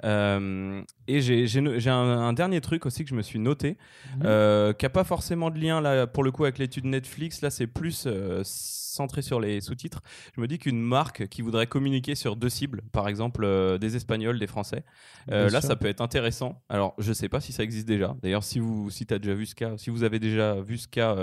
Euh, 0.03 0.81
et 1.07 1.21
j'ai 1.21 1.89
un, 1.89 1.95
un 1.95 2.33
dernier 2.33 2.61
truc 2.61 2.85
aussi 2.85 3.03
que 3.03 3.09
je 3.09 3.15
me 3.15 3.21
suis 3.21 3.39
noté, 3.39 3.77
euh, 4.23 4.73
qui 4.73 4.85
n'a 4.85 4.89
pas 4.89 5.03
forcément 5.03 5.49
de 5.49 5.59
lien 5.59 5.81
là, 5.81 6.07
pour 6.07 6.23
le 6.23 6.31
coup 6.31 6.43
avec 6.43 6.57
l'étude 6.57 6.85
Netflix. 6.85 7.41
Là, 7.41 7.49
c'est 7.49 7.67
plus 7.67 8.05
euh, 8.07 8.41
centré 8.43 9.21
sur 9.21 9.39
les 9.39 9.59
sous-titres. 9.61 10.01
Je 10.35 10.41
me 10.41 10.47
dis 10.47 10.57
qu'une 10.57 10.81
marque 10.81 11.27
qui 11.27 11.41
voudrait 11.41 11.67
communiquer 11.67 12.15
sur 12.15 12.35
deux 12.35 12.49
cibles, 12.49 12.81
par 12.91 13.07
exemple 13.07 13.43
euh, 13.43 13.77
des 13.77 13.95
Espagnols, 13.95 14.39
des 14.39 14.47
Français, 14.47 14.83
là, 15.27 15.49
sûr. 15.49 15.61
ça 15.61 15.75
peut 15.75 15.87
être 15.87 16.01
intéressant. 16.01 16.61
Alors, 16.69 16.93
je 16.97 17.11
sais 17.13 17.29
pas 17.29 17.39
si 17.41 17.51
ça 17.51 17.63
existe 17.63 17.87
déjà. 17.87 18.15
D'ailleurs, 18.23 18.43
si 18.43 18.59
vous 18.59 18.89
si 18.89 19.05
as 19.09 19.19
déjà 19.19 19.33
vu 19.33 19.45
ce 19.45 19.55
cas, 19.55 19.73
si 19.77 19.89
vous 19.89 20.03
avez 20.03 20.19
déjà 20.19 20.55
vu 20.61 20.77
ce 20.77 20.87
cas, 20.87 21.15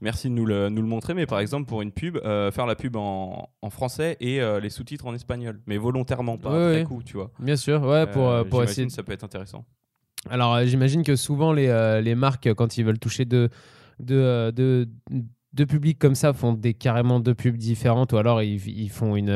merci 0.00 0.28
de 0.28 0.34
nous 0.34 0.46
le, 0.46 0.68
nous 0.68 0.82
le 0.82 0.88
montrer. 0.88 1.14
Mais 1.14 1.26
par 1.26 1.40
exemple, 1.40 1.66
pour 1.68 1.82
une 1.82 1.90
pub, 1.92 2.18
faire 2.22 2.66
la 2.66 2.76
pub 2.76 2.96
en, 2.96 3.50
en 3.60 3.70
français 3.70 4.16
et 4.20 4.40
les 4.60 4.70
sous-titres 4.70 5.06
en 5.06 5.14
espagnol, 5.14 5.60
mais 5.66 5.78
volontairement, 5.78 6.38
pas 6.38 6.50
Ouais, 6.50 6.64
après 6.66 6.78
ouais. 6.80 6.84
coup, 6.84 7.02
tu 7.02 7.16
vois. 7.16 7.32
Bien 7.40 7.56
sûr, 7.56 7.82
ouais, 7.82 8.06
pour, 8.06 8.32
pour 8.48 8.62
essayer. 8.62 8.88
ça 8.88 9.02
peut 9.02 9.09
être 9.14 9.24
intéressant. 9.24 9.64
Alors, 10.28 10.54
euh, 10.54 10.64
j'imagine 10.66 11.02
que 11.02 11.16
souvent, 11.16 11.52
les, 11.52 11.68
euh, 11.68 12.00
les 12.00 12.14
marques, 12.14 12.46
euh, 12.46 12.54
quand 12.54 12.76
ils 12.76 12.84
veulent 12.84 12.98
toucher 12.98 13.24
deux, 13.24 13.48
deux, 13.98 14.20
euh, 14.20 14.50
deux, 15.52 15.66
publics 15.66 15.98
comme 15.98 16.14
ça, 16.14 16.32
font 16.32 16.52
des, 16.52 16.74
carrément 16.74 17.20
deux 17.20 17.34
pubs 17.34 17.56
différentes 17.56 18.12
ou 18.12 18.18
alors 18.18 18.42
ils, 18.42 18.66
ils 18.68 18.90
font 18.90 19.16
une. 19.16 19.30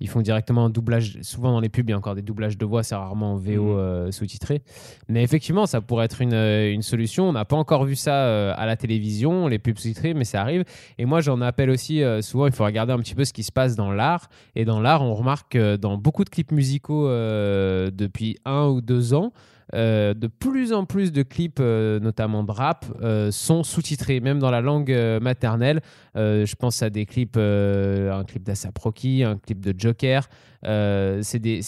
Ils 0.00 0.08
font 0.08 0.20
directement 0.22 0.64
un 0.64 0.70
doublage. 0.70 1.18
Souvent 1.22 1.52
dans 1.52 1.60
les 1.60 1.68
pubs, 1.68 1.88
il 1.88 1.92
y 1.92 1.94
a 1.94 1.96
encore 1.98 2.14
des 2.14 2.22
doublages 2.22 2.56
de 2.58 2.64
voix, 2.64 2.82
c'est 2.82 2.94
rarement 2.94 3.34
en 3.34 3.36
VO 3.36 3.62
Mhm. 3.62 3.78
euh, 3.78 4.10
sous-titré. 4.10 4.62
Mais 5.08 5.22
effectivement, 5.22 5.66
ça 5.66 5.80
pourrait 5.80 6.06
être 6.06 6.20
une, 6.22 6.32
euh, 6.34 6.72
une 6.72 6.82
solution. 6.82 7.28
On 7.28 7.32
n'a 7.32 7.44
pas 7.44 7.56
encore 7.56 7.84
vu 7.84 7.94
ça 7.96 8.14
euh, 8.24 8.52
à 8.56 8.66
la 8.66 8.76
télévision, 8.76 9.46
les 9.46 9.58
pubs 9.58 9.76
sous-titrées, 9.78 10.14
mais 10.14 10.24
ça 10.24 10.40
arrive. 10.40 10.64
Et 10.98 11.04
moi, 11.04 11.20
j'en 11.20 11.40
appelle 11.40 11.70
aussi 11.70 12.02
euh, 12.02 12.22
souvent, 12.22 12.46
il 12.46 12.52
faut 12.52 12.64
regarder 12.64 12.92
un 12.92 12.98
petit 12.98 13.14
peu 13.14 13.24
ce 13.24 13.32
qui 13.32 13.42
se 13.42 13.52
passe 13.52 13.76
dans 13.76 13.92
l'art. 13.92 14.28
Et 14.56 14.64
dans 14.64 14.80
l'art, 14.80 15.02
on 15.02 15.14
remarque 15.14 15.52
que 15.52 15.76
dans 15.76 15.96
beaucoup 15.98 16.24
de 16.24 16.30
clips 16.30 16.52
musicaux 16.52 17.08
depuis 17.08 18.36
un 18.44 18.66
ou 18.66 18.80
deux 18.80 19.14
ans, 19.14 19.32
euh, 19.74 20.14
de 20.14 20.26
plus 20.26 20.72
en 20.72 20.84
plus 20.84 21.12
de 21.12 21.22
clips, 21.22 21.58
euh, 21.60 22.00
notamment 22.00 22.44
de 22.44 22.50
rap, 22.50 22.86
euh, 23.02 23.30
sont 23.30 23.62
sous-titrés, 23.62 24.20
même 24.20 24.38
dans 24.38 24.50
la 24.50 24.60
langue 24.60 24.90
maternelle. 25.20 25.80
Je 26.14 26.54
pense 26.56 26.82
à 26.82 26.90
des 26.90 27.06
clips, 27.06 27.36
un 27.36 28.24
clip 28.24 28.42
d'Asap 28.42 28.76
Rocky, 28.78 29.22
un 29.24 29.36
clip 29.36 29.60
de 29.60 29.74
Joker. 29.78 30.28
C'est 30.62 31.38
des, 31.38 31.60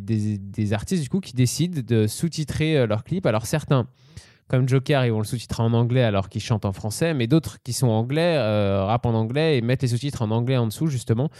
des, 0.00 0.38
des- 0.38 0.72
artistes 0.72 1.02
du 1.02 1.08
coup 1.08 1.20
qui 1.20 1.34
décident 1.34 1.80
de 1.86 2.06
sous-titrer 2.06 2.86
leurs 2.86 3.04
clips. 3.04 3.26
Alors 3.26 3.46
certains, 3.46 3.86
comme 4.48 4.68
Joker, 4.68 5.04
ils 5.04 5.12
vont 5.12 5.18
le 5.18 5.24
sous-titrer 5.24 5.62
en 5.62 5.72
anglais 5.74 6.02
alors 6.02 6.28
qu'ils 6.28 6.40
chantent 6.40 6.64
en 6.64 6.72
français, 6.72 7.14
mais 7.14 7.26
d'autres 7.26 7.62
qui 7.62 7.72
sont 7.72 7.88
anglais, 7.88 8.36
euh, 8.38 8.84
rappent 8.84 9.06
en 9.06 9.14
anglais 9.14 9.58
et 9.58 9.60
mettent 9.60 9.82
les 9.82 9.88
sous-titres 9.88 10.22
en 10.22 10.30
anglais 10.30 10.56
en 10.56 10.66
dessous 10.66 10.86
justement. 10.86 11.30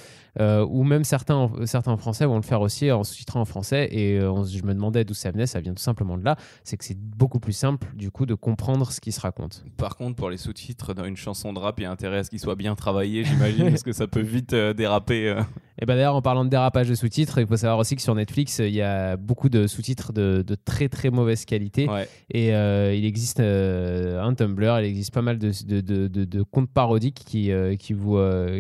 Euh, 0.41 0.65
ou 0.69 0.85
même 0.85 1.05
certains, 1.05 1.51
certains 1.65 1.97
français 1.97 2.25
vont 2.27 2.37
le 2.37 2.43
faire 2.43 2.61
aussi 2.61 2.93
en 2.93 3.03
sous-titrant 3.03 3.41
en 3.41 3.45
français. 3.45 3.89
Et 3.91 4.19
euh, 4.19 4.31
on 4.31 4.45
je 4.45 4.63
me 4.63 4.75
demandais 4.75 5.05
d'où 5.05 5.15
ça 5.15 5.31
venait, 5.31 5.47
ça 5.47 5.61
vient 5.61 5.75
tout 5.75 5.83
simplement 5.83 6.17
de 6.17 6.25
là. 6.25 6.37
C'est 6.65 6.77
que 6.77 6.85
c'est 6.85 6.99
beaucoup 6.99 7.41
plus 7.41 7.53
simple 7.53 7.89
du 7.95 8.11
coup 8.11 8.27
de 8.27 8.35
comprendre 8.35 8.93
ce 8.93 9.01
qui 9.01 9.13
se 9.13 9.21
raconte. 9.21 9.65
Par 9.77 9.97
contre, 9.97 10.17
pour 10.17 10.31
les 10.31 10.37
sous-titres 10.37 10.95
dans 10.95 11.05
une 11.05 11.17
chanson 11.17 11.53
de 11.53 11.59
rap, 11.59 11.81
il 11.81 11.85
y 11.85 11.87
a 11.87 11.91
intérêt 11.91 12.19
à 12.19 12.25
ce 12.25 12.31
qu'ils 12.31 12.41
soient 12.41 12.57
bien 12.57 12.75
travaillés, 12.75 13.25
j'imagine, 13.25 13.65
parce 13.71 13.83
que 13.83 13.93
ça 13.93 14.07
peut 14.07 14.21
vite 14.21 14.53
euh, 14.53 14.75
déraper. 14.75 15.43
Et 15.81 15.87
ben 15.87 15.95
d'ailleurs, 15.95 16.17
en 16.17 16.23
parlant 16.23 16.45
de 16.45 16.51
dérapage 16.51 16.89
de 16.89 16.95
sous-titres, 16.97 17.39
il 17.39 17.47
faut 17.47 17.57
savoir 17.57 17.79
aussi 17.79 17.95
que 17.95 18.03
sur 18.03 18.15
Netflix, 18.15 18.59
il 18.59 18.75
y 18.75 18.83
a 18.83 19.17
beaucoup 19.17 19.49
de 19.49 19.69
sous-titres 19.69 20.13
de, 20.13 20.43
de 20.45 20.55
très 20.57 20.89
très 20.89 21.11
mauvaise 21.11 21.45
qualité. 21.45 21.89
Ouais. 21.89 22.09
Et 22.31 22.53
euh, 22.53 22.93
il 22.95 23.05
existe 23.05 23.39
euh, 23.39 24.21
un 24.21 24.35
Tumblr, 24.35 24.81
il 24.81 24.87
existe 24.87 25.15
pas 25.15 25.23
mal 25.23 25.39
de, 25.39 26.43
comptes 26.43 26.71
parodiques 26.71 27.23
qui, 27.25 27.53
euh, 27.53 27.77
qui, 27.77 27.93
vous, 27.93 28.19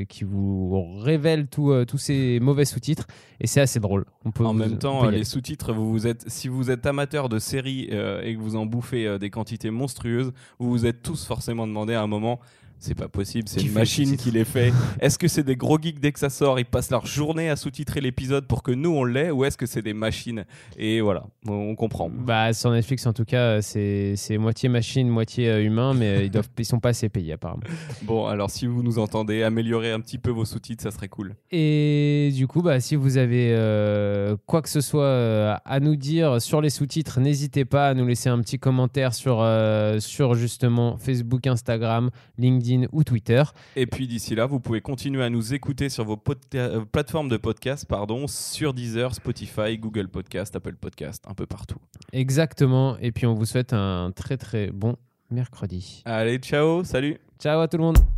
qui 0.08 0.22
vous 0.22 1.00
révèlent 1.00 1.48
tous 1.48 1.84
ces 1.98 2.38
mauvais 2.40 2.64
sous-titres. 2.64 3.06
Et 3.40 3.46
c'est 3.48 3.60
assez 3.60 3.80
drôle. 3.80 4.04
On 4.24 4.30
peut 4.30 4.44
En 4.44 4.52
vous- 4.52 4.58
même 4.58 4.78
temps, 4.78 5.08
les 5.08 5.24
sous-titres, 5.24 5.72
vous, 5.72 5.90
vous 5.90 6.06
êtes, 6.06 6.24
si 6.28 6.46
vous 6.46 6.70
êtes 6.70 6.86
amateur 6.86 7.28
de 7.28 7.40
séries 7.40 7.88
et 8.22 8.34
que 8.34 8.40
vous 8.40 8.54
en 8.54 8.64
bouffez 8.66 9.18
des 9.18 9.30
quantités 9.30 9.70
monstrueuses, 9.70 10.32
vous 10.60 10.70
vous 10.70 10.86
êtes 10.86 11.02
tous 11.02 11.24
forcément 11.24 11.66
demandé 11.66 11.94
à 11.94 12.02
un 12.02 12.06
moment. 12.06 12.38
C'est 12.78 12.94
pas 12.94 13.08
possible, 13.08 13.48
c'est 13.48 13.62
une 13.62 13.72
machine 13.72 14.16
qui 14.16 14.30
les 14.30 14.44
fait. 14.44 14.72
Est-ce 15.00 15.18
que 15.18 15.28
c'est 15.28 15.42
des 15.42 15.56
gros 15.56 15.78
geeks 15.80 16.00
dès 16.00 16.12
que 16.12 16.18
ça 16.18 16.30
sort 16.30 16.60
Ils 16.60 16.64
passent 16.64 16.90
leur 16.90 17.06
journée 17.06 17.50
à 17.50 17.56
sous-titrer 17.56 18.00
l'épisode 18.00 18.46
pour 18.46 18.62
que 18.62 18.70
nous 18.70 18.90
on 18.90 19.04
l'ait 19.04 19.30
Ou 19.30 19.44
est-ce 19.44 19.56
que 19.56 19.66
c'est 19.66 19.82
des 19.82 19.94
machines? 19.94 20.44
Et 20.76 21.00
voilà, 21.00 21.24
on 21.46 21.74
comprend. 21.74 22.08
Bah, 22.10 22.52
sur 22.52 22.70
Netflix, 22.70 23.06
en 23.06 23.12
tout 23.12 23.24
cas, 23.24 23.60
c'est 23.62 24.16
moitié 24.38 24.68
machine, 24.68 25.08
moitié 25.08 25.48
euh, 25.48 25.64
humain, 25.64 25.94
mais 25.94 26.06
euh, 26.08 26.22
ils, 26.24 26.30
doivent, 26.30 26.48
ils 26.58 26.64
sont 26.64 26.80
pas 26.80 26.90
assez 26.90 27.08
payés 27.08 27.32
apparemment. 27.32 27.62
Bon, 28.02 28.26
alors 28.26 28.50
si 28.50 28.66
vous 28.66 28.82
nous 28.82 28.98
entendez, 28.98 29.42
améliorer 29.42 29.92
un 29.92 30.00
petit 30.00 30.18
peu 30.18 30.30
vos 30.30 30.44
sous-titres, 30.44 30.82
ça 30.82 30.90
serait 30.90 31.08
cool. 31.08 31.34
Et 31.50 32.30
du 32.34 32.46
coup, 32.46 32.62
bah, 32.62 32.80
si 32.80 32.96
vous 32.96 33.16
avez 33.16 33.52
euh, 33.52 34.36
quoi 34.46 34.62
que 34.62 34.68
ce 34.68 34.80
soit 34.80 35.60
à 35.64 35.80
nous 35.80 35.96
dire 35.96 36.40
sur 36.40 36.60
les 36.60 36.70
sous-titres, 36.70 37.20
n'hésitez 37.20 37.64
pas 37.64 37.88
à 37.88 37.94
nous 37.94 38.06
laisser 38.06 38.28
un 38.28 38.40
petit 38.40 38.58
commentaire 38.58 39.14
sur, 39.14 39.40
euh, 39.40 39.98
sur 40.00 40.34
justement 40.34 40.96
Facebook, 40.96 41.46
Instagram, 41.46 42.10
LinkedIn 42.38 42.67
ou 42.92 43.04
Twitter. 43.04 43.42
Et 43.76 43.86
puis 43.86 44.06
d'ici 44.06 44.34
là, 44.34 44.46
vous 44.46 44.60
pouvez 44.60 44.80
continuer 44.80 45.22
à 45.24 45.30
nous 45.30 45.54
écouter 45.54 45.88
sur 45.88 46.04
vos 46.04 46.16
podca- 46.16 46.56
euh, 46.58 46.84
plateformes 46.84 47.28
de 47.28 47.36
podcast, 47.36 47.86
pardon, 47.88 48.26
sur 48.26 48.74
Deezer, 48.74 49.14
Spotify, 49.14 49.78
Google 49.78 50.08
Podcast, 50.08 50.54
Apple 50.56 50.76
Podcast, 50.76 51.24
un 51.28 51.34
peu 51.34 51.46
partout. 51.46 51.78
Exactement. 52.12 52.96
Et 53.00 53.12
puis, 53.12 53.26
on 53.26 53.34
vous 53.34 53.46
souhaite 53.46 53.72
un 53.72 54.12
très 54.14 54.36
très 54.36 54.70
bon 54.70 54.96
mercredi. 55.30 56.02
Allez, 56.04 56.38
ciao, 56.38 56.84
salut 56.84 57.18
Ciao 57.38 57.60
à 57.60 57.68
tout 57.68 57.76
le 57.76 57.84
monde. 57.84 58.17